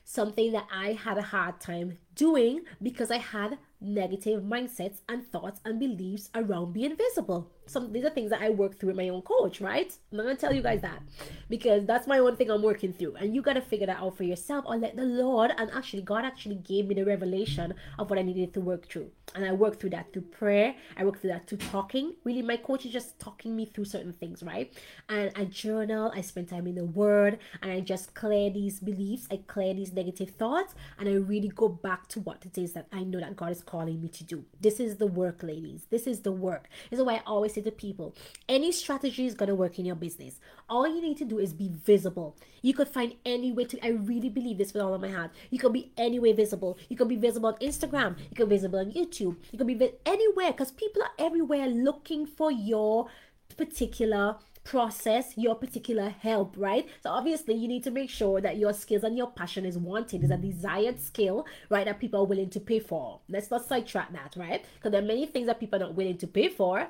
Something 0.05 0.53
that 0.53 0.67
I 0.73 0.93
had 0.93 1.19
a 1.19 1.23
hard 1.23 1.61
time 1.61 1.99
doing 2.15 2.63
because 2.83 3.11
I 3.11 3.19
had 3.19 3.59
negative 3.81 4.43
mindsets 4.43 5.01
and 5.09 5.27
thoughts 5.31 5.61
and 5.65 5.79
beliefs 5.79 6.31
around 6.35 6.73
being 6.73 6.97
visible. 6.97 7.53
Some 7.69 7.93
these 7.93 8.05
are 8.05 8.11
things 8.11 8.31
that 8.31 8.43
I 8.43 8.51
work 8.51 8.79
through 8.79 8.89
with 8.89 8.97
my 8.97 9.09
own 9.09 9.23
coach, 9.23 9.61
right? 9.61 9.93
I'm 10.11 10.19
not 10.19 10.25
gonna 10.25 10.37
tell 10.37 10.55
you 10.55 10.63
guys 10.63 10.81
that 10.83 11.03
because 11.49 11.85
that's 11.87 12.07
my 12.07 12.19
own 12.19 12.37
thing 12.37 12.51
I'm 12.51 12.63
working 12.63 12.93
through, 12.93 13.17
and 13.17 13.35
you 13.35 13.43
gotta 13.43 13.61
figure 13.61 13.87
that 13.87 13.99
out 13.99 14.17
for 14.17 14.25
yourself 14.25 14.65
or 14.67 14.77
let 14.77 14.97
the 14.97 15.05
Lord 15.05 15.53
and 15.57 15.71
actually 15.73 16.03
God 16.03 16.25
actually 16.25 16.57
gave 16.57 16.87
me 16.87 16.95
the 16.95 17.05
revelation 17.05 17.75
of 17.99 18.11
what 18.11 18.19
I 18.19 18.23
needed 18.23 18.55
to 18.55 18.61
work 18.61 18.89
through, 18.89 19.11
and 19.35 19.45
I 19.45 19.53
worked 19.53 19.81
through 19.81 19.91
that 19.91 20.13
through 20.13 20.23
prayer. 20.23 20.75
I 20.97 21.05
worked 21.05 21.21
through 21.21 21.31
that 21.31 21.47
through 21.49 21.59
talking. 21.59 22.15
Really, 22.25 22.43
my 22.43 22.57
coach 22.57 22.87
is 22.87 22.93
just 22.93 23.19
talking 23.19 23.55
me 23.55 23.67
through 23.67 23.85
certain 23.85 24.13
things, 24.15 24.43
right? 24.43 24.73
And 25.09 25.33
I 25.37 25.45
journal. 25.45 26.13
I 26.15 26.21
spend 26.21 26.49
time 26.49 26.67
in 26.67 26.75
the 26.75 26.85
Word, 26.85 27.39
and 27.63 27.71
I 27.71 27.81
just 27.81 28.15
clear 28.15 28.51
these 28.51 28.81
beliefs. 28.81 29.27
I 29.31 29.41
clear 29.47 29.75
these 29.75 29.93
negative 29.93 30.31
thoughts, 30.31 30.75
and 30.99 31.09
I 31.09 31.13
really 31.13 31.49
go 31.49 31.69
back 31.69 32.09
to 32.09 32.21
what 32.21 32.45
it 32.45 32.59
is 32.59 32.73
that 32.73 32.87
I 32.93 33.03
know 33.03 33.21
that 33.21 33.37
God 33.37 33.53
is 33.53 33.63
calling 33.63 34.01
me 34.01 34.09
to 34.09 34.25
do. 34.25 34.45
This 34.61 34.81
is 34.81 34.97
the 34.97 35.07
work, 35.07 35.43
ladies. 35.43 35.87
This 35.91 36.07
is 36.07 36.21
the 36.21 36.33
work. 36.33 36.69
This 36.91 36.99
is 36.99 37.05
why 37.05 37.17
I 37.17 37.23
always 37.27 37.53
to 37.63 37.71
people 37.71 38.15
any 38.49 38.73
strategy 38.73 39.27
is 39.27 39.35
going 39.35 39.49
to 39.49 39.55
work 39.55 39.79
in 39.79 39.85
your 39.85 39.97
business. 39.97 40.41
All 40.69 40.87
you 40.87 41.01
need 41.03 41.19
to 41.19 41.25
do 41.25 41.39
is 41.39 41.53
be 41.53 41.69
visible. 41.69 42.37
You 42.63 42.75
could 42.75 42.89
find 42.89 43.15
any 43.25 43.53
way 43.53 43.65
to, 43.65 43.85
I 43.85 43.91
really 43.91 44.29
believe 44.29 44.59
this 44.59 44.73
with 44.73 44.83
all 44.83 44.95
of 44.95 45.01
my 45.01 45.11
heart. 45.11 45.31
You 45.51 45.59
could 45.59 45.73
be 45.73 45.93
any 45.97 46.19
way 46.19 46.33
visible. 46.33 46.79
You 46.89 46.97
could 46.97 47.09
be 47.09 47.17
visible 47.17 47.49
on 47.51 47.57
Instagram. 47.57 48.19
You 48.19 48.37
could 48.37 48.49
be 48.49 48.57
visible 48.57 48.79
on 48.79 48.93
YouTube. 48.93 49.37
You 49.53 49.59
could 49.59 49.67
be 49.67 49.75
vi- 49.75 49.93
anywhere 50.07 50.53
because 50.53 50.73
people 50.73 51.03
are 51.03 51.11
everywhere 51.19 51.69
looking 51.69 52.27
for 52.27 52.51
your 52.51 53.09
particular 53.57 54.37
process 54.65 55.33
your 55.39 55.55
particular 55.55 56.11
help 56.11 56.55
right 56.59 56.87
so 57.03 57.09
obviously 57.09 57.55
you 57.55 57.67
need 57.67 57.83
to 57.83 57.91
make 57.91 58.11
sure 58.11 58.39
that 58.39 58.59
your 58.59 58.75
skills 58.75 59.03
and 59.03 59.17
your 59.17 59.31
passion 59.31 59.65
is 59.65 59.79
wanted 59.79 60.23
is 60.23 60.31
a 60.31 60.37
desired 60.37 61.01
skill 61.01 61.47
right 61.71 61.87
that 61.87 61.99
people 61.99 62.21
are 62.21 62.27
willing 62.27 62.51
to 62.51 62.61
pay 62.61 62.79
for 62.79 63.19
let's 63.31 63.51
not 63.51 63.67
sidetrack 63.67 64.13
that 64.13 64.35
right 64.37 64.67
because 64.75 64.93
there 64.93 65.01
are 65.01 65.07
many 65.07 65.25
things 65.25 65.47
that 65.47 65.59
people 65.59 65.81
are 65.83 65.87
not 65.87 65.95
willing 65.95 66.19
to 66.19 66.27
pay 66.27 66.51
for 66.51 66.87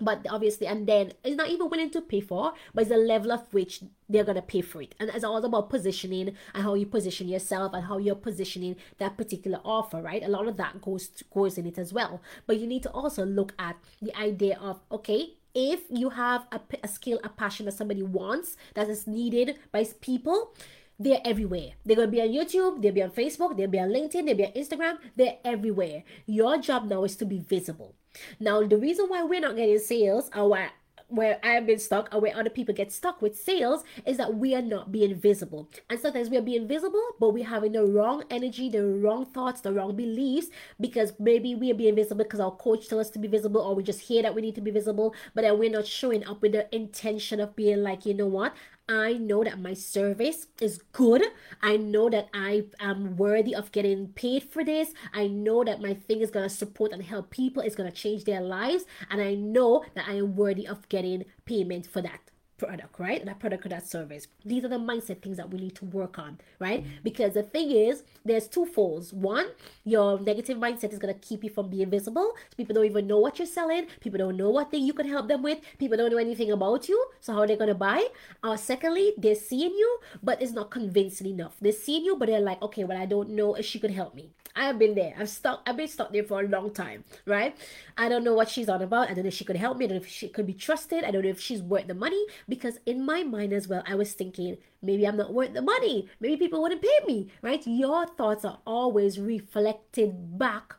but 0.00 0.26
obviously 0.28 0.66
and 0.66 0.86
then 0.86 1.12
it's 1.24 1.36
not 1.36 1.48
even 1.48 1.68
willing 1.68 1.90
to 1.90 2.00
pay 2.00 2.20
for 2.20 2.52
but 2.74 2.82
it's 2.82 2.90
the 2.90 2.96
level 2.96 3.32
of 3.32 3.52
which 3.52 3.82
they're 4.08 4.24
gonna 4.24 4.42
pay 4.42 4.60
for 4.60 4.82
it 4.82 4.94
and 4.98 5.10
it's 5.10 5.24
all 5.24 5.44
about 5.44 5.68
positioning 5.68 6.34
and 6.54 6.62
how 6.62 6.74
you 6.74 6.86
position 6.86 7.28
yourself 7.28 7.72
and 7.74 7.84
how 7.84 7.98
you're 7.98 8.14
positioning 8.14 8.76
that 8.98 9.16
particular 9.16 9.60
offer 9.64 10.00
right 10.00 10.22
a 10.22 10.28
lot 10.28 10.48
of 10.48 10.56
that 10.56 10.80
goes 10.80 11.10
goes 11.32 11.58
in 11.58 11.66
it 11.66 11.78
as 11.78 11.92
well 11.92 12.20
but 12.46 12.58
you 12.58 12.66
need 12.66 12.82
to 12.82 12.90
also 12.90 13.24
look 13.24 13.54
at 13.58 13.76
the 14.00 14.16
idea 14.16 14.58
of 14.60 14.80
okay 14.90 15.34
if 15.54 15.80
you 15.90 16.10
have 16.10 16.46
a 16.82 16.88
skill 16.88 17.18
a 17.24 17.28
passion 17.28 17.66
that 17.66 17.72
somebody 17.72 18.02
wants 18.02 18.56
that 18.74 18.88
is 18.88 19.06
needed 19.06 19.58
by 19.72 19.84
people 20.00 20.54
they're 21.00 21.22
everywhere. 21.24 21.72
They're 21.84 21.96
gonna 21.96 22.08
be 22.08 22.20
on 22.20 22.28
YouTube, 22.28 22.82
they'll 22.82 22.92
be 22.92 23.02
on 23.02 23.10
Facebook, 23.10 23.56
they'll 23.56 23.70
be 23.70 23.80
on 23.80 23.88
LinkedIn, 23.88 24.26
they'll 24.26 24.36
be 24.36 24.44
on 24.44 24.52
Instagram, 24.52 24.98
they're 25.16 25.38
everywhere. 25.46 26.04
Your 26.26 26.58
job 26.58 26.90
now 26.90 27.04
is 27.04 27.16
to 27.16 27.24
be 27.24 27.38
visible. 27.38 27.94
Now, 28.38 28.66
the 28.66 28.76
reason 28.76 29.06
why 29.08 29.22
we're 29.22 29.40
not 29.40 29.56
getting 29.56 29.78
sales 29.78 30.30
or 30.34 30.48
why 30.48 30.70
where 31.10 31.40
I've 31.42 31.66
been 31.66 31.78
stuck 31.78 32.08
or 32.14 32.20
where 32.20 32.36
other 32.36 32.50
people 32.50 32.72
get 32.72 32.92
stuck 32.92 33.20
with 33.20 33.36
sales 33.36 33.82
is 34.06 34.16
that 34.16 34.36
we 34.36 34.54
are 34.54 34.62
not 34.62 34.92
being 34.92 35.14
visible. 35.16 35.68
And 35.90 35.98
sometimes 35.98 36.30
we 36.30 36.36
are 36.36 36.42
being 36.42 36.68
visible, 36.68 37.02
but 37.18 37.30
we're 37.30 37.44
having 37.44 37.72
the 37.72 37.84
wrong 37.84 38.24
energy, 38.30 38.68
the 38.68 38.86
wrong 38.86 39.26
thoughts, 39.26 39.60
the 39.60 39.72
wrong 39.72 39.96
beliefs 39.96 40.48
because 40.80 41.12
maybe 41.18 41.54
we 41.54 41.70
are 41.72 41.74
being 41.74 41.96
visible 41.96 42.24
because 42.24 42.40
our 42.40 42.52
coach 42.52 42.88
tells 42.88 43.06
us 43.06 43.10
to 43.10 43.18
be 43.18 43.28
visible 43.28 43.60
or 43.60 43.74
we 43.74 43.82
just 43.82 44.00
hear 44.00 44.22
that 44.22 44.34
we 44.34 44.40
need 44.40 44.54
to 44.54 44.60
be 44.60 44.70
visible, 44.70 45.14
but 45.34 45.42
then 45.42 45.58
we're 45.58 45.70
not 45.70 45.86
showing 45.86 46.24
up 46.26 46.40
with 46.42 46.52
the 46.52 46.72
intention 46.74 47.40
of 47.40 47.56
being 47.56 47.82
like, 47.82 48.06
you 48.06 48.14
know 48.14 48.26
what? 48.26 48.54
I 48.90 49.12
know 49.12 49.44
that 49.44 49.60
my 49.60 49.72
service 49.72 50.48
is 50.60 50.78
good. 50.90 51.22
I 51.62 51.76
know 51.76 52.10
that 52.10 52.28
I 52.34 52.64
am 52.80 53.16
worthy 53.16 53.54
of 53.54 53.70
getting 53.70 54.08
paid 54.08 54.42
for 54.42 54.64
this. 54.64 54.92
I 55.14 55.28
know 55.28 55.62
that 55.62 55.80
my 55.80 55.94
thing 55.94 56.20
is 56.20 56.32
going 56.32 56.48
to 56.48 56.54
support 56.54 56.90
and 56.90 57.02
help 57.02 57.30
people. 57.30 57.62
It's 57.62 57.76
going 57.76 57.88
to 57.88 57.96
change 57.96 58.24
their 58.24 58.40
lives. 58.40 58.84
And 59.08 59.20
I 59.20 59.34
know 59.34 59.84
that 59.94 60.08
I 60.08 60.14
am 60.14 60.34
worthy 60.34 60.66
of 60.66 60.88
getting 60.88 61.24
payment 61.44 61.86
for 61.86 62.02
that 62.02 62.29
product, 62.60 62.98
right? 62.98 63.24
That 63.24 63.38
product 63.40 63.66
or 63.66 63.70
that 63.70 63.86
service. 63.86 64.28
These 64.44 64.64
are 64.64 64.68
the 64.68 64.76
mindset 64.76 65.22
things 65.22 65.38
that 65.38 65.50
we 65.50 65.58
need 65.58 65.74
to 65.76 65.86
work 65.86 66.18
on, 66.18 66.38
right? 66.58 66.84
Because 67.02 67.34
the 67.34 67.42
thing 67.42 67.70
is, 67.70 68.02
there's 68.24 68.46
two 68.48 68.66
folds. 68.66 69.12
One, 69.12 69.46
your 69.84 70.20
negative 70.20 70.58
mindset 70.58 70.92
is 70.92 70.98
gonna 70.98 71.14
keep 71.14 71.42
you 71.42 71.50
from 71.50 71.70
being 71.70 71.90
visible. 71.90 72.34
So 72.50 72.56
people 72.56 72.74
don't 72.74 72.84
even 72.84 73.06
know 73.06 73.18
what 73.18 73.38
you're 73.38 73.46
selling. 73.46 73.86
People 74.00 74.18
don't 74.18 74.36
know 74.36 74.50
what 74.50 74.70
thing 74.70 74.84
you 74.84 74.92
can 74.92 75.08
help 75.08 75.26
them 75.28 75.42
with. 75.42 75.58
People 75.78 75.96
don't 75.96 76.12
know 76.12 76.18
anything 76.18 76.52
about 76.52 76.88
you. 76.88 76.98
So 77.20 77.32
how 77.32 77.40
are 77.40 77.46
they 77.46 77.56
gonna 77.56 77.74
buy? 77.74 78.06
Uh, 78.42 78.56
secondly, 78.56 79.14
they're 79.16 79.34
seeing 79.34 79.74
you, 79.82 79.98
but 80.22 80.42
it's 80.42 80.52
not 80.52 80.70
convincing 80.70 81.28
enough. 81.28 81.56
They're 81.60 81.72
seeing 81.72 82.04
you, 82.04 82.16
but 82.16 82.28
they're 82.28 82.40
like, 82.40 82.60
okay, 82.62 82.84
well, 82.84 82.98
I 82.98 83.06
don't 83.06 83.30
know 83.30 83.54
if 83.54 83.64
she 83.64 83.78
could 83.78 83.90
help 83.90 84.14
me. 84.14 84.30
I've 84.56 84.78
been 84.78 84.94
there. 84.94 85.14
I've 85.18 85.28
stuck. 85.28 85.62
I've 85.66 85.76
been 85.76 85.88
stuck 85.88 86.12
there 86.12 86.24
for 86.24 86.40
a 86.40 86.48
long 86.48 86.72
time, 86.72 87.04
right? 87.26 87.56
I 87.96 88.08
don't 88.08 88.24
know 88.24 88.34
what 88.34 88.48
she's 88.48 88.68
on 88.68 88.82
about. 88.82 89.10
I 89.10 89.14
don't 89.14 89.24
know 89.24 89.28
if 89.28 89.34
she 89.34 89.44
could 89.44 89.56
help 89.56 89.78
me. 89.78 89.84
I 89.84 89.88
don't 89.88 89.98
know 89.98 90.02
if 90.02 90.08
she 90.08 90.28
could 90.28 90.46
be 90.46 90.54
trusted. 90.54 91.04
I 91.04 91.10
don't 91.10 91.22
know 91.22 91.30
if 91.30 91.40
she's 91.40 91.62
worth 91.62 91.86
the 91.86 91.94
money. 91.94 92.24
Because 92.48 92.78
in 92.86 93.04
my 93.04 93.22
mind 93.22 93.52
as 93.52 93.68
well, 93.68 93.82
I 93.86 93.94
was 93.94 94.12
thinking 94.12 94.58
maybe 94.82 95.06
I'm 95.06 95.16
not 95.16 95.32
worth 95.32 95.54
the 95.54 95.62
money. 95.62 96.08
Maybe 96.20 96.36
people 96.36 96.62
wouldn't 96.62 96.82
pay 96.82 97.06
me, 97.06 97.28
right? 97.42 97.64
Your 97.66 98.06
thoughts 98.06 98.44
are 98.44 98.58
always 98.66 99.18
reflected 99.20 100.38
back 100.38 100.74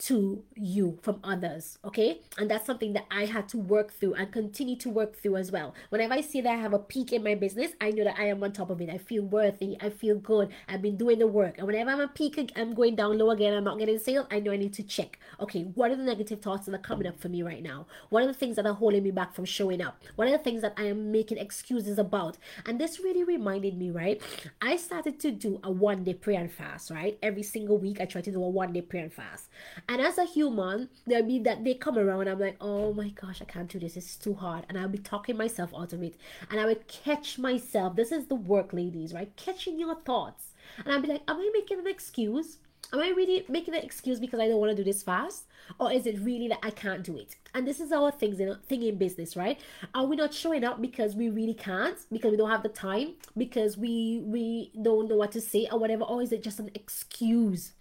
to 0.00 0.42
you 0.56 0.98
from 1.02 1.20
others 1.22 1.78
okay? 1.84 2.20
And 2.38 2.50
that's 2.50 2.66
something 2.66 2.94
that 2.94 3.06
i 3.10 3.26
had 3.26 3.48
to 3.50 3.58
work 3.58 3.92
through 3.92 4.14
and 4.14 4.32
continue 4.32 4.76
to 4.76 4.88
work 4.88 5.16
through 5.16 5.36
as 5.36 5.52
well. 5.52 5.74
Whenever 5.90 6.14
i 6.14 6.20
see 6.20 6.40
that 6.40 6.52
i 6.52 6.56
have 6.56 6.72
a 6.72 6.78
peak 6.78 7.12
in 7.12 7.22
my 7.22 7.34
business 7.34 7.72
i 7.80 7.90
know 7.90 8.04
that 8.04 8.18
i 8.18 8.24
am 8.24 8.42
on 8.42 8.52
top 8.52 8.70
of 8.70 8.80
it. 8.80 8.88
I 8.88 8.98
feel 8.98 9.22
worthy. 9.22 9.76
I 9.80 9.90
feel 9.90 10.16
good. 10.16 10.48
I've 10.68 10.82
been 10.82 10.96
doing 10.96 11.18
the 11.18 11.26
work. 11.26 11.58
And 11.58 11.66
whenever 11.66 11.90
i'm 11.90 12.00
a 12.00 12.08
peak 12.08 12.52
i'm 12.56 12.74
going 12.74 12.96
down 12.96 13.18
low 13.18 13.30
again. 13.30 13.54
I'm 13.54 13.64
not 13.64 13.78
getting 13.78 13.98
sales 13.98 14.26
i 14.30 14.40
know 14.40 14.52
i 14.52 14.56
need 14.56 14.72
to 14.74 14.82
check. 14.82 15.18
Okay 15.38 15.62
what 15.74 15.90
are 15.90 15.96
the 15.96 16.02
negative 16.02 16.40
thoughts 16.40 16.66
that 16.66 16.74
are 16.74 16.78
coming 16.78 17.06
up 17.06 17.20
for 17.20 17.28
me 17.28 17.42
right 17.42 17.62
now? 17.62 17.86
What 18.08 18.22
are 18.22 18.26
the 18.26 18.34
things 18.34 18.56
that 18.56 18.66
are 18.66 18.74
holding 18.74 19.02
me 19.02 19.10
back 19.10 19.34
from 19.34 19.44
showing 19.44 19.82
up? 19.82 20.02
What 20.16 20.28
are 20.28 20.32
the 20.32 20.38
things 20.38 20.62
that 20.62 20.74
i 20.76 20.84
am 20.84 21.12
making 21.12 21.38
excuses 21.38 21.98
about? 21.98 22.38
And 22.64 22.80
this 22.80 23.00
really 23.00 23.24
reminded 23.24 23.76
me 23.76 23.90
right? 23.90 24.20
I 24.62 24.76
started 24.76 25.20
to 25.20 25.30
do 25.30 25.60
a 25.62 25.70
one 25.70 26.04
day 26.04 26.14
prayer 26.14 26.40
and 26.40 26.52
fast 26.52 26.90
right? 26.90 27.18
Every 27.22 27.42
single 27.42 27.76
week 27.76 28.00
i 28.00 28.06
try 28.06 28.20
to 28.20 28.32
do 28.32 28.42
a 28.42 28.48
one 28.48 28.72
day 28.72 28.80
prayer 28.80 29.02
and 29.02 29.12
fast 29.12 29.48
and 29.90 30.00
as 30.00 30.18
a 30.18 30.24
human, 30.24 30.88
there'll 31.04 31.26
be 31.26 31.40
that 31.40 31.64
they 31.64 31.74
come 31.74 31.98
around 31.98 32.20
and 32.20 32.30
I'm 32.30 32.38
like, 32.38 32.56
oh 32.60 32.94
my 32.94 33.08
gosh, 33.08 33.42
I 33.42 33.44
can't 33.44 33.68
do 33.68 33.80
this. 33.80 33.96
It's 33.96 34.14
too 34.14 34.34
hard. 34.34 34.64
And 34.68 34.78
I'll 34.78 34.86
be 34.86 34.98
talking 34.98 35.36
myself 35.36 35.72
out 35.76 35.92
of 35.92 36.00
it. 36.00 36.14
And 36.48 36.60
I 36.60 36.64
would 36.64 36.86
catch 36.86 37.40
myself. 37.40 37.96
This 37.96 38.12
is 38.12 38.26
the 38.26 38.36
work, 38.36 38.72
ladies, 38.72 39.12
right? 39.12 39.34
Catching 39.34 39.80
your 39.80 39.96
thoughts. 39.96 40.52
And 40.78 40.94
I'll 40.94 41.00
be 41.00 41.08
like, 41.08 41.22
am 41.26 41.38
I 41.38 41.50
making 41.52 41.80
an 41.80 41.88
excuse? 41.88 42.58
Am 42.92 43.00
I 43.00 43.08
really 43.08 43.44
making 43.48 43.74
an 43.74 43.82
excuse 43.82 44.20
because 44.20 44.38
I 44.38 44.46
don't 44.46 44.60
want 44.60 44.70
to 44.70 44.76
do 44.76 44.84
this 44.84 45.02
fast? 45.02 45.46
Or 45.80 45.90
is 45.90 46.06
it 46.06 46.20
really 46.20 46.46
that 46.46 46.60
I 46.62 46.70
can't 46.70 47.02
do 47.02 47.18
it? 47.18 47.34
And 47.52 47.66
this 47.66 47.80
is 47.80 47.90
our 47.90 48.12
things 48.12 48.38
in 48.38 48.56
thing 48.68 48.84
in 48.84 48.96
business, 48.96 49.36
right? 49.36 49.58
Are 49.92 50.06
we 50.06 50.14
not 50.14 50.32
showing 50.32 50.62
up 50.62 50.80
because 50.80 51.16
we 51.16 51.30
really 51.30 51.54
can't, 51.54 51.98
because 52.12 52.30
we 52.30 52.36
don't 52.36 52.50
have 52.50 52.62
the 52.62 52.68
time, 52.68 53.14
because 53.36 53.76
we 53.76 54.22
we 54.24 54.70
don't 54.80 55.08
know 55.08 55.16
what 55.16 55.32
to 55.32 55.40
say 55.40 55.66
or 55.72 55.80
whatever, 55.80 56.04
or 56.04 56.22
is 56.22 56.30
it 56.30 56.44
just 56.44 56.60
an 56.60 56.70
excuse? 56.76 57.72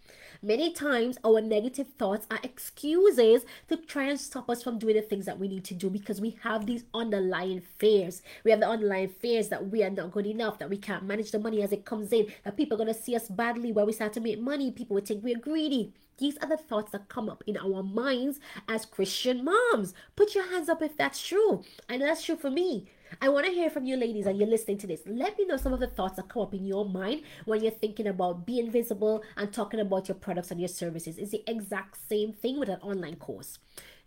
Many 0.42 0.72
times, 0.72 1.18
our 1.26 1.42
negative 1.42 1.88
thoughts 1.98 2.26
are 2.32 2.40
excuses 2.44 3.44
to 3.68 3.76
try 3.76 4.06
and 4.06 4.18
stop 4.18 4.50
us 4.50 4.64
from 4.64 4.80
doing 4.80 4.96
the 4.96 5.02
things 5.02 5.26
that 5.26 5.38
we 5.38 5.50
need 5.50 5.66
to 5.66 5.74
do 5.74 5.90
because 5.90 6.22
we 6.22 6.38
have 6.44 6.66
these 6.66 6.86
underlying 6.94 7.62
fears. 7.78 8.22
We 8.46 8.52
have 8.52 8.62
the 8.62 8.70
underlying 8.70 9.10
fears 9.10 9.50
that 9.50 9.70
we 9.70 9.84
are 9.84 9.90
not 9.90 10.12
good 10.12 10.26
enough, 10.26 10.58
that 10.60 10.70
we 10.70 10.78
can't 10.78 11.04
manage 11.04 11.32
the 11.32 11.40
money 11.40 11.62
as 11.62 11.74
it 11.74 11.84
comes 11.84 12.14
in, 12.14 12.28
that 12.46 12.56
people 12.56 12.76
are 12.76 12.86
going 12.86 12.96
to 12.96 13.02
see 13.02 13.18
us 13.18 13.28
badly 13.28 13.74
when 13.74 13.86
we 13.86 13.92
start 13.92 14.14
to 14.14 14.22
make 14.22 14.40
money. 14.40 14.72
People 14.72 14.96
will 14.96 15.04
think 15.04 15.26
we're 15.26 15.38
greedy. 15.38 15.92
These 16.20 16.38
are 16.38 16.48
the 16.48 16.56
thoughts 16.56 16.94
that 16.94 17.10
come 17.10 17.30
up 17.30 17.44
in 17.46 17.58
our 17.58 17.84
minds 17.84 18.40
as 18.70 18.86
Christian 18.86 19.44
moms. 19.44 19.94
Put 20.16 20.36
your 20.36 20.50
hands 20.50 20.70
up 20.70 20.82
if 20.82 20.96
that's 20.96 21.22
true. 21.22 21.64
And 21.90 22.02
that's 22.02 22.24
true 22.24 22.38
for 22.38 22.50
me. 22.50 22.88
I 23.22 23.30
want 23.30 23.46
to 23.48 23.52
hear 23.52 23.70
from 23.70 23.86
you 23.86 23.98
ladies 23.98 24.26
and 24.26 24.38
you're 24.38 24.48
listening 24.48 24.78
to 24.80 24.88
this. 24.88 25.02
Let 25.06 25.38
me 25.38 25.46
know 25.46 25.58
some 25.58 25.74
of 25.74 25.80
the 25.80 25.88
thoughts 25.88 26.18
that 26.18 26.30
come 26.30 26.44
up 26.44 26.54
in 26.54 26.66
your 26.66 26.86
mind 26.86 27.24
when 27.46 27.62
you're 27.62 27.72
thinking 27.72 28.08
about 28.08 28.46
being 28.46 28.70
visible 28.70 29.24
and 29.36 29.52
talking 29.52 29.80
about 29.80 30.08
your 30.08 30.16
products 30.16 30.52
and 30.52 30.60
your 30.60 30.70
services. 30.70 31.18
It's 31.18 31.32
the 31.32 31.44
exact 31.48 31.98
same 32.08 32.34
thing 32.34 32.60
with 32.60 32.70
an 32.70 32.80
online 32.82 33.16
course. 33.16 33.60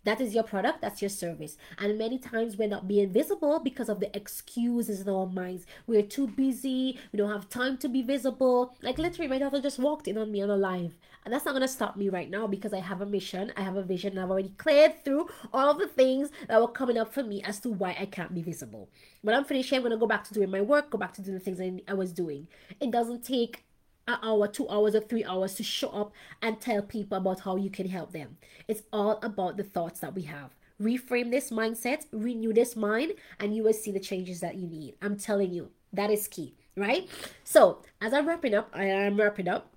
That 0.04 0.20
is 0.20 0.34
your 0.34 0.42
product, 0.42 0.80
that's 0.80 1.00
your 1.00 1.08
service. 1.08 1.56
And 1.78 1.96
many 1.96 2.18
times 2.18 2.56
we're 2.56 2.68
not 2.68 2.88
being 2.88 3.12
visible 3.12 3.60
because 3.60 3.88
of 3.88 4.00
the 4.00 4.14
excuses 4.16 5.00
in 5.00 5.08
our 5.08 5.26
minds. 5.26 5.64
We're 5.86 6.02
too 6.02 6.26
busy, 6.26 6.98
we 7.12 7.18
don't 7.18 7.30
have 7.30 7.48
time 7.48 7.78
to 7.78 7.88
be 7.88 8.02
visible. 8.02 8.74
Like 8.82 8.98
literally, 8.98 9.28
my 9.28 9.38
daughter 9.38 9.60
just 9.60 9.78
walked 9.78 10.08
in 10.08 10.18
on 10.18 10.32
me 10.32 10.42
on 10.42 10.50
a 10.50 10.56
live. 10.56 10.96
And 11.24 11.32
that's 11.32 11.44
not 11.44 11.52
gonna 11.52 11.68
stop 11.68 11.96
me 11.96 12.08
right 12.08 12.28
now 12.28 12.48
because 12.48 12.72
I 12.72 12.80
have 12.80 13.00
a 13.00 13.06
mission, 13.06 13.52
I 13.56 13.62
have 13.62 13.76
a 13.76 13.82
vision, 13.82 14.18
I've 14.18 14.30
already 14.30 14.52
cleared 14.58 15.04
through 15.04 15.28
all 15.52 15.70
of 15.70 15.78
the 15.78 15.86
things 15.86 16.30
that 16.48 16.60
were 16.60 16.66
coming 16.66 16.98
up 16.98 17.14
for 17.14 17.22
me 17.22 17.40
as 17.44 17.60
to 17.60 17.70
why 17.70 17.96
I 17.98 18.06
can't 18.06 18.34
be 18.34 18.42
visible. 18.42 18.88
When 19.20 19.36
I'm 19.36 19.44
finished, 19.44 19.72
I'm 19.72 19.82
gonna 19.82 19.96
go 19.96 20.08
back 20.08 20.24
to 20.24 20.34
doing 20.34 20.50
my 20.50 20.62
work, 20.62 20.90
go 20.90 20.98
back 20.98 21.12
to 21.14 21.22
doing 21.22 21.38
the 21.38 21.44
things 21.44 21.60
I, 21.60 21.80
I 21.86 21.94
was 21.94 22.12
doing. 22.12 22.48
It 22.80 22.90
doesn't 22.90 23.24
take 23.24 23.64
an 24.06 24.18
hour, 24.22 24.48
two 24.48 24.68
hours, 24.68 24.94
or 24.94 25.00
three 25.00 25.24
hours 25.24 25.54
to 25.54 25.62
show 25.62 25.88
up 25.88 26.12
and 26.40 26.60
tell 26.60 26.82
people 26.82 27.18
about 27.18 27.40
how 27.40 27.56
you 27.56 27.70
can 27.70 27.88
help 27.88 28.12
them. 28.12 28.36
It's 28.68 28.82
all 28.92 29.18
about 29.22 29.56
the 29.56 29.64
thoughts 29.64 30.00
that 30.00 30.14
we 30.14 30.22
have. 30.22 30.50
Reframe 30.80 31.30
this 31.30 31.50
mindset, 31.50 32.06
renew 32.12 32.52
this 32.52 32.74
mind, 32.74 33.12
and 33.38 33.54
you 33.54 33.62
will 33.62 33.72
see 33.72 33.92
the 33.92 34.00
changes 34.00 34.40
that 34.40 34.56
you 34.56 34.66
need. 34.66 34.94
I'm 35.00 35.16
telling 35.16 35.52
you, 35.52 35.70
that 35.92 36.10
is 36.10 36.26
key, 36.26 36.54
right? 36.76 37.08
So, 37.44 37.82
as 38.00 38.12
I'm 38.12 38.26
wrapping 38.26 38.54
up, 38.54 38.70
I 38.72 38.84
am 38.86 39.16
wrapping 39.16 39.48
up. 39.48 39.72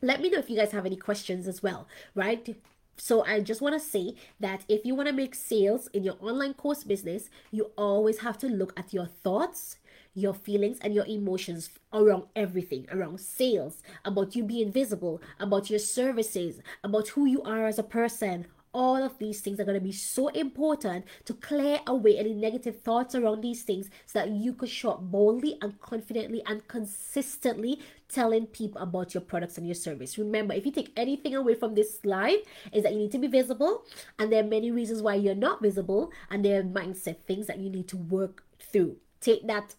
Let 0.00 0.20
me 0.20 0.30
know 0.30 0.38
if 0.38 0.48
you 0.48 0.56
guys 0.56 0.72
have 0.72 0.86
any 0.86 0.96
questions 0.96 1.48
as 1.48 1.62
well, 1.62 1.86
right? 2.14 2.56
So 2.98 3.24
I 3.24 3.40
just 3.40 3.60
want 3.60 3.74
to 3.74 3.80
say 3.80 4.14
that 4.40 4.64
if 4.68 4.84
you 4.84 4.94
want 4.94 5.08
to 5.08 5.14
make 5.14 5.34
sales 5.34 5.88
in 5.88 6.02
your 6.02 6.16
online 6.20 6.54
course 6.54 6.84
business, 6.84 7.28
you 7.50 7.70
always 7.76 8.18
have 8.18 8.38
to 8.38 8.48
look 8.48 8.72
at 8.78 8.94
your 8.94 9.06
thoughts, 9.06 9.76
your 10.16 10.34
feelings 10.34 10.78
and 10.80 10.94
your 10.94 11.06
emotions 11.06 11.70
around 11.92 12.24
everything 12.34 12.86
around 12.90 13.20
sales 13.20 13.82
about 14.04 14.34
you 14.34 14.42
being 14.42 14.72
visible 14.72 15.20
about 15.38 15.70
your 15.70 15.78
services 15.78 16.60
about 16.82 17.08
who 17.08 17.26
you 17.26 17.42
are 17.42 17.66
as 17.66 17.78
a 17.78 17.82
person 17.82 18.46
all 18.76 19.02
of 19.02 19.18
these 19.18 19.40
things 19.40 19.58
are 19.58 19.64
going 19.64 19.78
to 19.78 19.80
be 19.80 19.90
so 19.90 20.28
important 20.28 21.02
to 21.24 21.32
clear 21.32 21.80
away 21.86 22.18
any 22.18 22.34
negative 22.34 22.78
thoughts 22.82 23.14
around 23.14 23.40
these 23.40 23.62
things 23.62 23.88
so 24.04 24.18
that 24.18 24.28
you 24.28 24.52
could 24.52 24.68
show 24.68 24.90
up 24.90 25.00
boldly 25.00 25.56
and 25.62 25.80
confidently 25.80 26.42
and 26.44 26.68
consistently 26.68 27.80
telling 28.10 28.46
people 28.46 28.78
about 28.82 29.14
your 29.14 29.22
products 29.22 29.56
and 29.56 29.66
your 29.66 29.74
service. 29.74 30.18
Remember, 30.18 30.52
if 30.52 30.66
you 30.66 30.72
take 30.72 30.92
anything 30.94 31.34
away 31.34 31.54
from 31.54 31.74
this 31.74 31.98
slide, 31.98 32.40
is 32.70 32.82
that 32.82 32.92
you 32.92 32.98
need 32.98 33.12
to 33.12 33.18
be 33.18 33.28
visible, 33.28 33.84
and 34.18 34.30
there 34.30 34.44
are 34.44 34.46
many 34.46 34.70
reasons 34.70 35.00
why 35.00 35.14
you're 35.14 35.34
not 35.34 35.62
visible, 35.62 36.12
and 36.30 36.44
there 36.44 36.60
are 36.60 36.62
mindset 36.62 37.16
things 37.26 37.46
that 37.46 37.58
you 37.58 37.70
need 37.70 37.88
to 37.88 37.96
work 37.96 38.44
through. 38.60 38.96
Take 39.22 39.46
that 39.46 39.74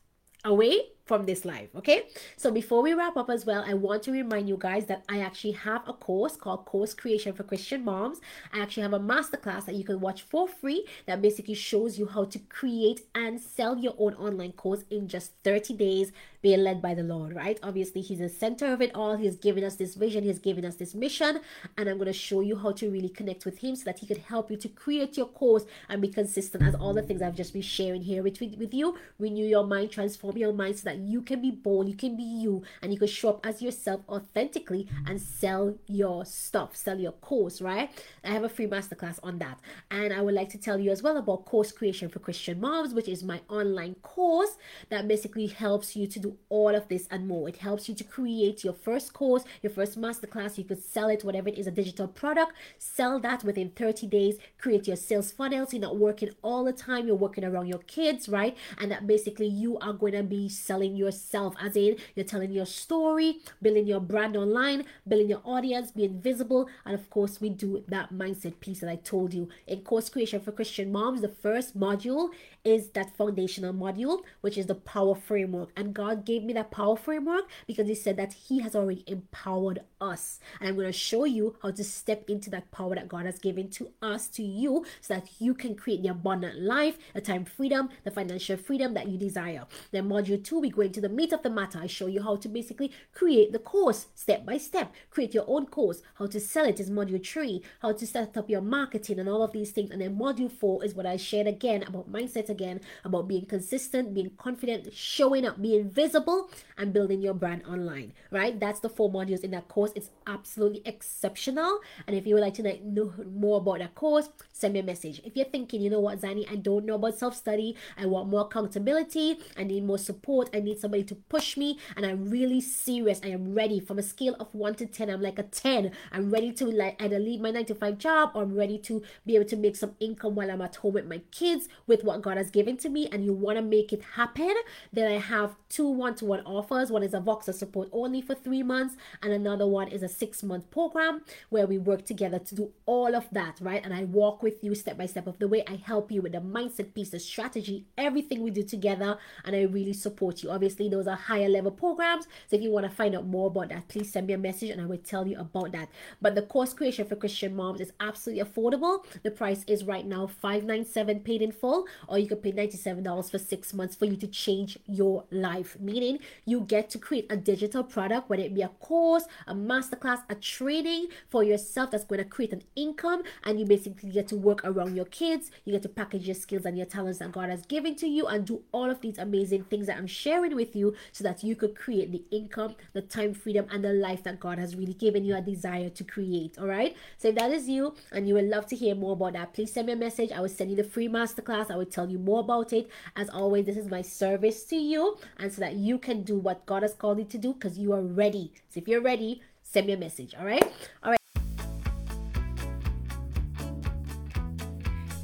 away 0.48 0.97
from 1.08 1.26
this 1.26 1.46
live 1.46 1.70
okay? 1.76 2.04
So 2.36 2.52
before 2.52 2.82
we 2.82 2.94
wrap 2.94 3.18
up 3.18 3.30
as 3.30 3.46
well 3.46 3.64
i 3.68 3.74
want 3.74 4.04
to 4.04 4.12
remind 4.12 4.48
you 4.50 4.58
guys 4.60 4.86
that 4.86 5.04
i 5.10 5.20
actually 5.20 5.54
have 5.54 5.88
a 5.88 5.94
course 5.94 6.36
called 6.36 6.66
course 6.66 6.94
creation 6.94 7.34
for 7.34 7.44
christian 7.44 7.84
moms. 7.84 8.20
I 8.54 8.60
actually 8.60 8.84
have 8.84 8.94
a 8.94 9.00
masterclass 9.00 9.66
that 9.66 9.76
you 9.76 9.84
can 9.84 10.00
watch 10.00 10.22
for 10.22 10.48
free 10.48 10.86
that 11.06 11.22
basically 11.22 11.54
shows 11.54 11.98
you 11.98 12.08
how 12.08 12.26
to 12.26 12.40
create 12.40 13.02
and 13.16 13.40
sell 13.40 13.78
your 13.78 13.94
own 13.98 14.14
online 14.16 14.52
course 14.54 14.84
in 14.90 15.08
just 15.08 15.32
30 15.44 15.74
days 15.76 16.12
being 16.42 16.64
led 16.64 16.82
by 16.82 16.94
the 16.94 17.04
lord 17.04 17.36
right? 17.36 17.60
Obviously 17.64 18.02
he's 18.02 18.20
the 18.20 18.30
center 18.30 18.68
of 18.74 18.82
it 18.82 18.92
all. 18.94 19.18
He's 19.18 19.36
given 19.36 19.64
us 19.64 19.76
this 19.76 19.96
vision. 19.96 20.24
He's 20.24 20.40
given 20.40 20.66
us 20.66 20.76
this 20.76 20.94
mission. 20.94 21.40
And 21.78 21.90
i'm 21.90 21.98
going 21.98 22.08
to 22.08 22.14
show 22.14 22.42
you 22.42 22.58
how 22.58 22.72
to 22.74 22.90
really 22.90 23.10
connect 23.10 23.46
with 23.46 23.60
him 23.60 23.76
so 23.76 23.84
that 23.86 24.00
he 24.00 24.06
could 24.06 24.18
help 24.18 24.52
you 24.52 24.58
to 24.58 24.70
create 24.70 25.18
your 25.18 25.28
course 25.28 25.66
and 25.90 26.02
be 26.02 26.08
consistent 26.08 26.64
as 26.64 26.76
all 26.76 26.94
the 26.94 27.02
things 27.02 27.22
i've 27.22 27.36
just 27.36 27.54
been 27.54 27.62
sharing 27.62 28.02
here 28.02 28.24
with, 28.24 28.40
with 28.58 28.74
you. 28.74 28.98
Renew 29.20 29.46
your 29.46 29.66
mind 29.66 29.92
transform 29.92 30.38
your 30.38 30.54
mind 30.54 30.78
so 30.78 30.84
that 30.86 30.97
you 30.98 31.22
can 31.22 31.42
be 31.42 31.52
bold, 31.52 31.88
you 31.88 31.96
can 31.96 32.16
be 32.16 32.24
you, 32.24 32.64
and 32.82 32.92
you 32.92 33.00
can 33.00 33.08
show 33.08 33.30
up 33.30 33.46
as 33.46 33.62
yourself 33.62 34.02
authentically 34.10 34.88
and 35.06 35.22
sell 35.22 35.76
your 35.88 36.26
stuff, 36.26 36.76
sell 36.76 37.00
your 37.00 37.12
course, 37.14 37.62
right? 37.62 37.90
I 38.24 38.30
have 38.30 38.44
a 38.44 38.50
free 38.50 38.68
masterclass 38.68 39.20
on 39.24 39.40
that. 39.40 39.60
And 39.92 40.14
I 40.14 40.22
would 40.22 40.34
like 40.34 40.50
to 40.50 40.58
tell 40.58 40.80
you 40.80 40.92
as 40.92 41.04
well 41.04 41.18
about 41.18 41.46
course 41.46 41.72
creation 41.72 42.10
for 42.10 42.20
Christian 42.20 42.60
moms, 42.60 42.94
which 42.94 43.08
is 43.08 43.24
my 43.24 43.42
online 43.50 43.96
course 43.96 44.58
that 44.90 45.08
basically 45.08 45.48
helps 45.48 45.96
you 45.96 46.08
to 46.08 46.20
do 46.20 46.38
all 46.50 46.76
of 46.76 46.88
this 46.88 47.08
and 47.12 47.28
more. 47.28 47.50
It 47.50 47.58
helps 47.58 47.90
you 47.90 47.96
to 47.96 48.04
create 48.04 48.64
your 48.64 48.74
first 48.74 49.14
course, 49.14 49.44
your 49.62 49.72
first 49.72 50.00
masterclass. 50.00 50.58
You 50.58 50.64
could 50.64 50.84
sell 50.84 51.10
it, 51.10 51.24
whatever 51.24 51.50
it 51.50 51.58
is, 51.58 51.68
a 51.68 51.72
digital 51.72 52.08
product, 52.08 52.54
sell 52.78 53.20
that 53.20 53.44
within 53.44 53.70
30 53.72 54.08
days, 54.08 54.38
create 54.58 54.88
your 54.88 54.96
sales 54.96 55.32
funnels. 55.32 55.74
You're 55.74 55.82
not 55.82 55.98
working 55.98 56.32
all 56.42 56.64
the 56.64 56.74
time, 56.74 57.08
you're 57.08 57.16
working 57.16 57.44
around 57.44 57.68
your 57.68 57.80
kids, 57.80 58.30
right? 58.30 58.56
And 58.78 58.92
that 58.92 59.08
basically 59.08 59.48
you 59.48 59.78
are 59.80 59.94
going 59.94 60.14
to 60.14 60.24
be 60.24 60.50
selling 60.50 60.87
selling 60.88 60.98
yourself, 60.98 61.56
as 61.62 61.76
in 61.76 61.98
you're 62.16 62.26
telling 62.26 62.52
your 62.52 62.66
story, 62.66 63.40
building 63.62 63.88
your 63.88 64.00
brand 64.00 64.36
online, 64.36 64.86
building 65.08 65.30
your 65.30 65.42
audience, 65.44 65.92
being 65.92 66.20
visible, 66.22 66.68
and 66.86 66.96
of 66.96 67.10
course, 67.10 67.42
we 67.42 67.50
do 67.50 67.84
that 67.88 68.14
mindset 68.14 68.60
piece 68.60 68.80
that 68.80 68.90
I 68.90 68.96
told 68.96 69.34
you 69.34 69.50
in 69.68 69.82
course 69.82 70.10
creation 70.10 70.40
for 70.40 70.52
Christian 70.52 70.92
moms. 70.92 71.22
The 71.22 71.30
first 71.30 71.78
module 71.78 72.30
is 72.68 72.90
that 72.90 73.16
foundational 73.16 73.74
module, 73.74 74.24
which 74.42 74.58
is 74.58 74.66
the 74.66 74.76
power 74.76 75.16
framework. 75.16 75.70
And 75.78 75.94
God 75.94 76.26
gave 76.26 76.44
me 76.44 76.52
that 76.54 76.70
power 76.70 76.98
framework 76.98 77.46
because 77.66 77.88
He 77.88 77.96
said 77.96 78.18
that 78.18 78.34
He 78.34 78.60
has 78.60 78.76
already 78.76 79.06
empowered 79.08 79.80
us. 80.02 80.42
And 80.60 80.68
I'm 80.68 80.76
going 80.76 80.88
to 80.88 80.92
show 80.92 81.24
you 81.24 81.56
how 81.64 81.72
to 81.72 81.84
step 81.84 82.30
into 82.30 82.50
that 82.50 82.70
power 82.70 82.96
that 82.96 83.08
God 83.08 83.26
has 83.26 83.40
given 83.40 83.70
to 83.70 83.92
us, 84.02 84.28
to 84.30 84.44
you, 84.44 84.86
so 85.00 85.14
that 85.14 85.30
you 85.40 85.54
can 85.54 85.76
create 85.76 86.04
the 86.04 86.10
abundant 86.10 86.60
life, 86.60 86.98
the 87.14 87.22
time 87.22 87.46
freedom, 87.46 87.88
the 88.04 88.12
financial 88.12 88.58
freedom 88.58 88.94
that 88.96 89.08
you 89.08 89.18
desire. 89.18 89.66
Then, 89.92 90.10
module 90.10 90.44
two, 90.44 90.60
we 90.60 90.70
go 90.70 90.82
into 90.82 91.00
the 91.00 91.08
meat 91.08 91.32
of 91.32 91.44
the 91.44 91.50
matter. 91.50 91.80
I 91.82 91.88
show 91.88 92.08
you 92.08 92.22
how 92.22 92.36
to 92.36 92.50
basically 92.50 92.92
create 93.14 93.54
the 93.54 93.60
course 93.60 94.08
step 94.14 94.46
by 94.46 94.58
step, 94.58 94.94
create 95.10 95.34
your 95.34 95.46
own 95.48 95.68
course, 95.68 96.02
how 96.16 96.28
to 96.28 96.40
sell 96.42 96.66
it 96.66 96.82
is 96.82 96.90
module 96.90 97.26
three, 97.26 97.62
how 97.82 97.94
to 97.94 98.06
set 98.06 98.36
up 98.36 98.50
your 98.50 98.62
marketing 98.62 99.20
and 99.20 99.30
all 99.30 99.42
of 99.42 99.54
these 99.54 99.72
things. 99.72 99.90
And 99.90 100.02
then, 100.02 100.18
module 100.18 100.52
four 100.52 100.84
is 100.84 100.96
what 100.96 101.06
I 101.06 101.16
shared 101.16 101.48
again 101.48 101.84
about 101.84 102.12
mindset 102.12 102.50
again 102.58 102.82
about 103.06 103.28
being 103.28 103.46
consistent, 103.46 104.14
being 104.14 104.32
confident, 104.38 104.94
showing 104.94 105.46
up, 105.46 105.62
being 105.62 105.90
visible, 105.90 106.50
and 106.78 106.94
building 106.94 107.22
your 107.22 107.34
brand 107.34 107.62
online. 107.70 108.14
Right? 108.32 108.60
That's 108.60 108.80
the 108.80 108.90
four 108.90 109.12
modules 109.12 109.44
in 109.44 109.52
that 109.52 109.68
course. 109.68 109.92
It's 109.96 110.10
absolutely 110.26 110.82
exceptional. 110.86 111.80
And 112.08 112.16
if 112.16 112.26
you 112.26 112.34
would 112.36 112.42
like 112.42 112.56
to 112.56 112.64
know 112.84 113.14
more 113.30 113.58
about 113.58 113.80
that 113.80 113.94
course, 113.96 114.30
send 114.52 114.74
me 114.74 114.80
a 114.80 114.84
message. 114.84 115.22
If 115.24 115.36
you're 115.36 115.46
thinking, 115.46 115.82
you 115.82 115.90
know 115.90 116.00
what, 116.00 116.22
Zani, 116.22 116.50
I 116.52 116.56
don't 116.56 116.86
know 116.86 116.96
about 116.96 117.18
self 117.18 117.36
study, 117.36 117.76
I 117.98 118.06
want 118.06 118.30
more 118.30 118.42
accountability, 118.42 119.40
I 119.56 119.64
need 119.64 119.86
more 119.86 119.98
support, 119.98 120.50
I 120.54 120.60
need 120.60 120.80
somebody 120.80 121.04
to 121.06 121.16
push 121.16 121.58
me, 121.58 121.78
and 121.96 122.06
I'm 122.06 122.30
really 122.30 122.62
serious. 122.62 123.22
I 123.24 123.30
am 123.30 123.54
ready 123.54 123.80
from 123.80 124.00
a 124.00 124.04
scale 124.04 124.36
of 124.40 124.54
one 124.54 124.76
to 124.76 124.86
10. 124.86 125.10
I'm 125.10 125.22
like 125.22 125.40
a 125.40 125.44
10. 125.44 125.92
I'm 126.12 126.32
ready 126.32 126.52
to 126.54 126.66
like 126.66 127.02
either 127.02 127.20
leave 127.20 127.42
my 127.42 127.52
nine 127.52 127.66
to 127.66 127.76
five 127.76 127.98
job 127.98 128.32
or 128.34 128.44
I'm 128.44 128.56
ready 128.56 128.78
to 128.80 129.04
be 129.26 129.36
able 129.36 129.46
to 129.46 129.56
make 129.56 129.76
some 129.76 129.96
income 130.00 130.36
while 130.36 130.50
I'm 130.50 130.62
at 130.62 130.78
home 130.78 130.94
with 130.94 131.06
my 131.06 131.22
kids 131.32 131.68
with 131.86 132.04
what 132.04 132.22
God 132.22 132.38
has 132.38 132.47
has 132.48 132.52
given 132.52 132.78
to 132.78 132.90
me 132.90 133.08
and 133.12 133.26
you 133.26 133.34
want 133.34 133.58
to 133.58 133.62
make 133.62 133.92
it 133.92 134.02
happen, 134.16 134.54
then 134.94 135.12
I 135.12 135.18
have 135.18 135.56
two 135.70 135.90
one 135.90 136.16
to 136.16 136.26
one 136.26 136.42
offers. 136.46 136.90
One 136.90 137.04
is 137.04 137.14
a 137.14 137.20
Voxer 137.20 137.54
support 137.54 137.90
only 137.92 138.22
for 138.22 138.36
three 138.36 138.64
months, 138.64 138.96
and 139.22 139.34
another 139.34 139.68
one 139.68 139.90
is 139.90 140.04
a 140.04 140.08
six 140.08 140.44
month 140.44 140.70
program 140.72 141.22
where 141.50 141.68
we 141.68 141.78
work 141.78 142.06
together 142.06 142.40
to 142.40 142.56
do 142.56 142.72
all 142.86 143.16
of 143.16 143.30
that, 143.32 143.58
right? 143.62 143.84
And 143.84 143.94
I 143.94 144.06
walk 144.06 144.42
with 144.42 144.64
you 144.64 144.74
step 144.76 144.98
by 144.98 145.06
step 145.06 145.28
of 145.28 145.40
the 145.40 145.48
way. 145.48 145.64
I 145.68 145.76
help 145.76 146.12
you 146.12 146.22
with 146.22 146.32
the 146.32 146.40
mindset 146.40 146.94
piece, 146.94 147.10
the 147.10 147.20
strategy, 147.20 147.86
everything 147.98 148.42
we 148.42 148.52
do 148.52 148.64
together, 148.64 149.18
and 149.44 149.56
I 149.56 149.64
really 149.64 149.94
support 149.94 150.44
you. 150.44 150.52
Obviously, 150.52 150.90
those 150.90 151.08
are 151.08 151.16
higher 151.16 151.50
level 151.50 151.72
programs. 151.72 152.28
So 152.48 152.56
if 152.56 152.62
you 152.62 152.72
want 152.72 152.86
to 152.86 152.96
find 152.96 153.16
out 153.16 153.28
more 153.28 153.48
about 153.48 153.70
that, 153.70 153.88
please 153.90 154.12
send 154.12 154.28
me 154.28 154.34
a 154.34 154.38
message 154.38 154.70
and 154.70 154.82
I 154.82 154.86
will 154.86 154.98
tell 154.98 155.28
you 155.28 155.38
about 155.40 155.72
that. 155.74 155.90
But 156.22 156.36
the 156.36 156.44
course 156.44 156.74
creation 156.74 157.06
for 157.06 157.16
Christian 157.16 157.56
moms 157.56 157.82
is 157.82 157.92
absolutely 158.00 158.44
affordable. 158.44 159.04
The 159.24 159.32
price 159.32 159.64
is 159.68 159.84
right 159.84 160.06
now 160.06 160.28
597 160.28 161.22
paid 161.22 161.42
in 161.42 161.52
full, 161.52 161.86
or 162.08 162.18
you 162.18 162.28
can 162.28 162.37
pay 162.38 162.52
$97 162.52 163.32
for 163.32 163.38
six 163.38 163.74
months 163.74 163.96
for 163.96 164.06
you 164.06 164.16
to 164.18 164.28
change 164.28 164.78
your 164.86 165.26
life. 165.32 165.78
Meaning 165.80 166.20
you 166.46 166.62
get 166.62 166.90
to 166.92 166.98
create 166.98 167.28
a 167.30 167.38
digital 167.38 167.84
product, 167.84 168.30
whether 168.30 168.44
it 168.44 168.56
be 168.56 168.62
a 168.62 168.70
course, 168.70 169.26
a 169.48 169.54
masterclass, 169.54 170.24
a 170.30 170.36
training 170.36 171.08
for 171.30 171.44
yourself 171.44 171.92
that's 171.92 172.04
going 172.04 172.20
to 172.20 172.26
create 172.26 172.54
an 172.54 172.64
income. 172.76 173.24
And 173.44 173.60
you 173.60 173.66
basically 173.66 174.10
get 174.10 174.28
to 174.30 174.36
work 174.36 174.62
around 174.64 174.96
your 174.96 175.06
kids. 175.06 175.52
You 175.66 175.74
get 175.74 175.84
to 175.84 175.90
package 175.90 176.26
your 176.28 176.36
skills 176.36 176.66
and 176.66 176.78
your 176.78 176.86
talents 176.86 177.20
that 177.20 177.32
God 177.32 177.50
has 177.50 177.66
given 177.66 177.96
to 177.96 178.08
you 178.08 178.28
and 178.28 178.46
do 178.46 178.62
all 178.72 178.90
of 178.90 179.02
these 179.02 179.18
amazing 179.18 179.66
things 179.66 179.88
that 179.88 179.98
I'm 179.98 180.08
sharing 180.08 180.56
with 180.56 180.76
you 180.76 180.96
so 181.12 181.24
that 181.24 181.44
you 181.44 181.56
could 181.56 181.76
create 181.76 182.12
the 182.12 182.24
income, 182.32 182.76
the 182.94 183.02
time 183.02 183.34
freedom, 183.34 183.66
and 183.72 183.84
the 183.84 183.94
life 183.94 184.24
that 184.24 184.40
God 184.40 184.60
has 184.60 184.76
really 184.76 184.94
given 184.94 185.26
you 185.26 185.36
a 185.36 185.42
desire 185.42 185.90
to 185.90 186.04
create. 186.04 186.58
All 186.58 186.68
right. 186.68 186.96
So 187.18 187.30
if 187.30 187.36
that 187.36 187.52
is 187.52 187.68
you 187.68 187.96
and 188.12 188.28
you 188.28 188.36
would 188.36 188.46
love 188.46 188.68
to 188.68 188.76
hear 188.76 188.96
more 188.96 189.14
about 189.14 189.34
that, 189.34 189.54
please 189.54 189.74
send 189.74 189.88
me 189.88 189.94
a 189.94 189.96
message. 189.96 190.32
I 190.32 190.42
will 190.42 190.50
send 190.50 190.70
you 190.70 190.76
the 190.76 190.84
free 190.84 191.08
masterclass. 191.08 191.72
I 191.72 191.76
will 191.76 191.86
tell 191.86 192.10
you 192.10 192.17
more 192.18 192.40
about 192.40 192.74
it. 192.74 192.90
As 193.16 193.30
always, 193.30 193.66
this 193.66 193.78
is 193.78 193.90
my 193.90 194.02
service 194.02 194.64
to 194.66 194.76
you, 194.76 195.18
and 195.38 195.52
so 195.52 195.62
that 195.62 195.76
you 195.76 195.98
can 195.98 196.24
do 196.24 196.38
what 196.38 196.66
God 196.66 196.84
has 196.84 196.94
called 196.94 197.20
you 197.20 197.26
to 197.26 197.38
do 197.38 197.54
because 197.54 197.78
you 197.78 197.94
are 197.94 198.02
ready. 198.02 198.54
So 198.70 198.80
if 198.80 198.88
you're 198.88 199.02
ready, 199.02 199.42
send 199.64 199.88
me 199.88 199.94
a 199.94 199.98
message. 199.98 200.36
All 200.36 200.46
right. 200.46 200.64
All 201.04 201.12
right. 201.12 201.18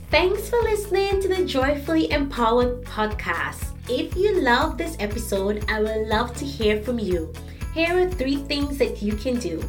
Thanks 0.10 0.48
for 0.48 0.62
listening 0.62 1.22
to 1.22 1.28
the 1.28 1.44
Joyfully 1.44 2.12
Empowered 2.12 2.86
podcast. 2.86 3.66
If 3.90 4.16
you 4.16 4.40
love 4.40 4.78
this 4.78 4.96
episode, 5.00 5.66
I 5.68 5.82
would 5.82 6.08
love 6.08 6.36
to 6.38 6.46
hear 6.46 6.82
from 6.84 7.00
you. 7.00 7.34
Here 7.74 7.98
are 7.98 8.10
three 8.10 8.38
things 8.38 8.78
that 8.78 9.02
you 9.02 9.14
can 9.14 9.40
do. 9.40 9.64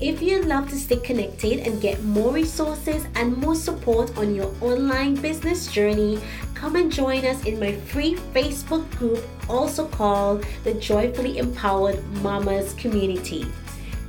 If 0.00 0.20
you 0.20 0.42
love 0.42 0.68
to 0.70 0.76
stay 0.76 0.96
connected 0.96 1.60
and 1.60 1.80
get 1.80 2.02
more 2.02 2.32
resources 2.32 3.06
and 3.14 3.36
more 3.38 3.54
support 3.54 4.18
on 4.18 4.34
your 4.34 4.52
online 4.60 5.14
business 5.14 5.68
journey, 5.68 6.18
come 6.54 6.76
and 6.76 6.90
join 6.90 7.24
us 7.24 7.44
in 7.44 7.58
my 7.60 7.72
free 7.72 8.14
Facebook 8.32 8.88
group, 8.96 9.22
also 9.48 9.86
called 9.86 10.44
the 10.62 10.74
Joyfully 10.74 11.38
Empowered 11.38 12.02
Mamas 12.22 12.74
Community. 12.74 13.46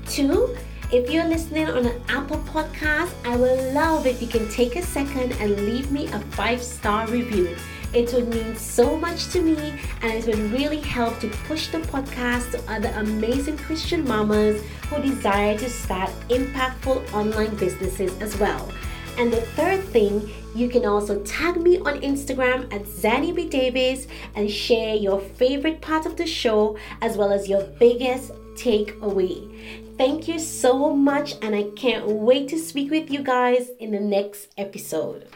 Two, 0.08 0.56
if 0.92 1.10
you're 1.10 1.26
listening 1.26 1.68
on 1.68 1.86
an 1.86 2.02
Apple 2.10 2.38
podcast, 2.40 3.12
I 3.26 3.36
would 3.36 3.74
love 3.74 4.06
if 4.06 4.22
you 4.22 4.28
can 4.28 4.48
take 4.50 4.76
a 4.76 4.82
second 4.82 5.34
and 5.42 5.56
leave 5.66 5.92
me 5.92 6.08
a 6.08 6.20
five 6.20 6.62
star 6.62 7.08
review. 7.08 7.56
It 7.94 8.14
would 8.14 8.28
mean 8.28 8.56
so 8.56 8.96
much 8.98 9.30
to 9.30 9.42
me 9.42 9.80
and 10.02 10.14
it 10.14 10.28
would 10.28 10.52
really 10.52 10.82
help 10.82 11.20
to 11.22 11.30
push 11.48 11.68
the 11.68 11.80
podcast 11.80 12.52
to 12.52 12.72
other 12.72 12.94
amazing 12.98 13.58
Christian 13.58 14.08
mamas 14.08 14.62
who 14.90 15.02
desire 15.02 15.58
to 15.58 15.70
start 15.70 16.12
impactful 16.30 17.12
online 17.14 17.56
businesses 17.56 18.16
as 18.22 18.38
well. 18.38 18.72
And 19.18 19.32
the 19.32 19.42
third 19.42 19.84
thing, 19.86 20.30
you 20.56 20.70
can 20.70 20.86
also 20.86 21.22
tag 21.24 21.58
me 21.58 21.80
on 21.80 22.00
Instagram 22.02 22.74
at 22.74 22.84
Zanny 22.84 23.36
B. 23.36 23.50
Davis 23.50 24.08
and 24.36 24.50
share 24.50 24.96
your 24.96 25.20
favorite 25.20 25.82
part 25.82 26.06
of 26.06 26.16
the 26.16 26.26
show 26.26 26.78
as 27.02 27.18
well 27.18 27.32
as 27.32 27.50
your 27.50 27.64
biggest 27.78 28.32
takeaway. 28.56 29.38
Thank 29.98 30.28
you 30.28 30.40
so 30.40 30.96
much, 30.96 31.36
and 31.42 31.56
I 31.56 31.64
can't 31.76 32.08
wait 32.08 32.48
to 32.50 32.58
speak 32.58 32.90
with 32.90 33.12
you 33.12 33.22
guys 33.22 33.70
in 33.80 33.92
the 33.92 34.00
next 34.00 34.50
episode. 34.58 35.28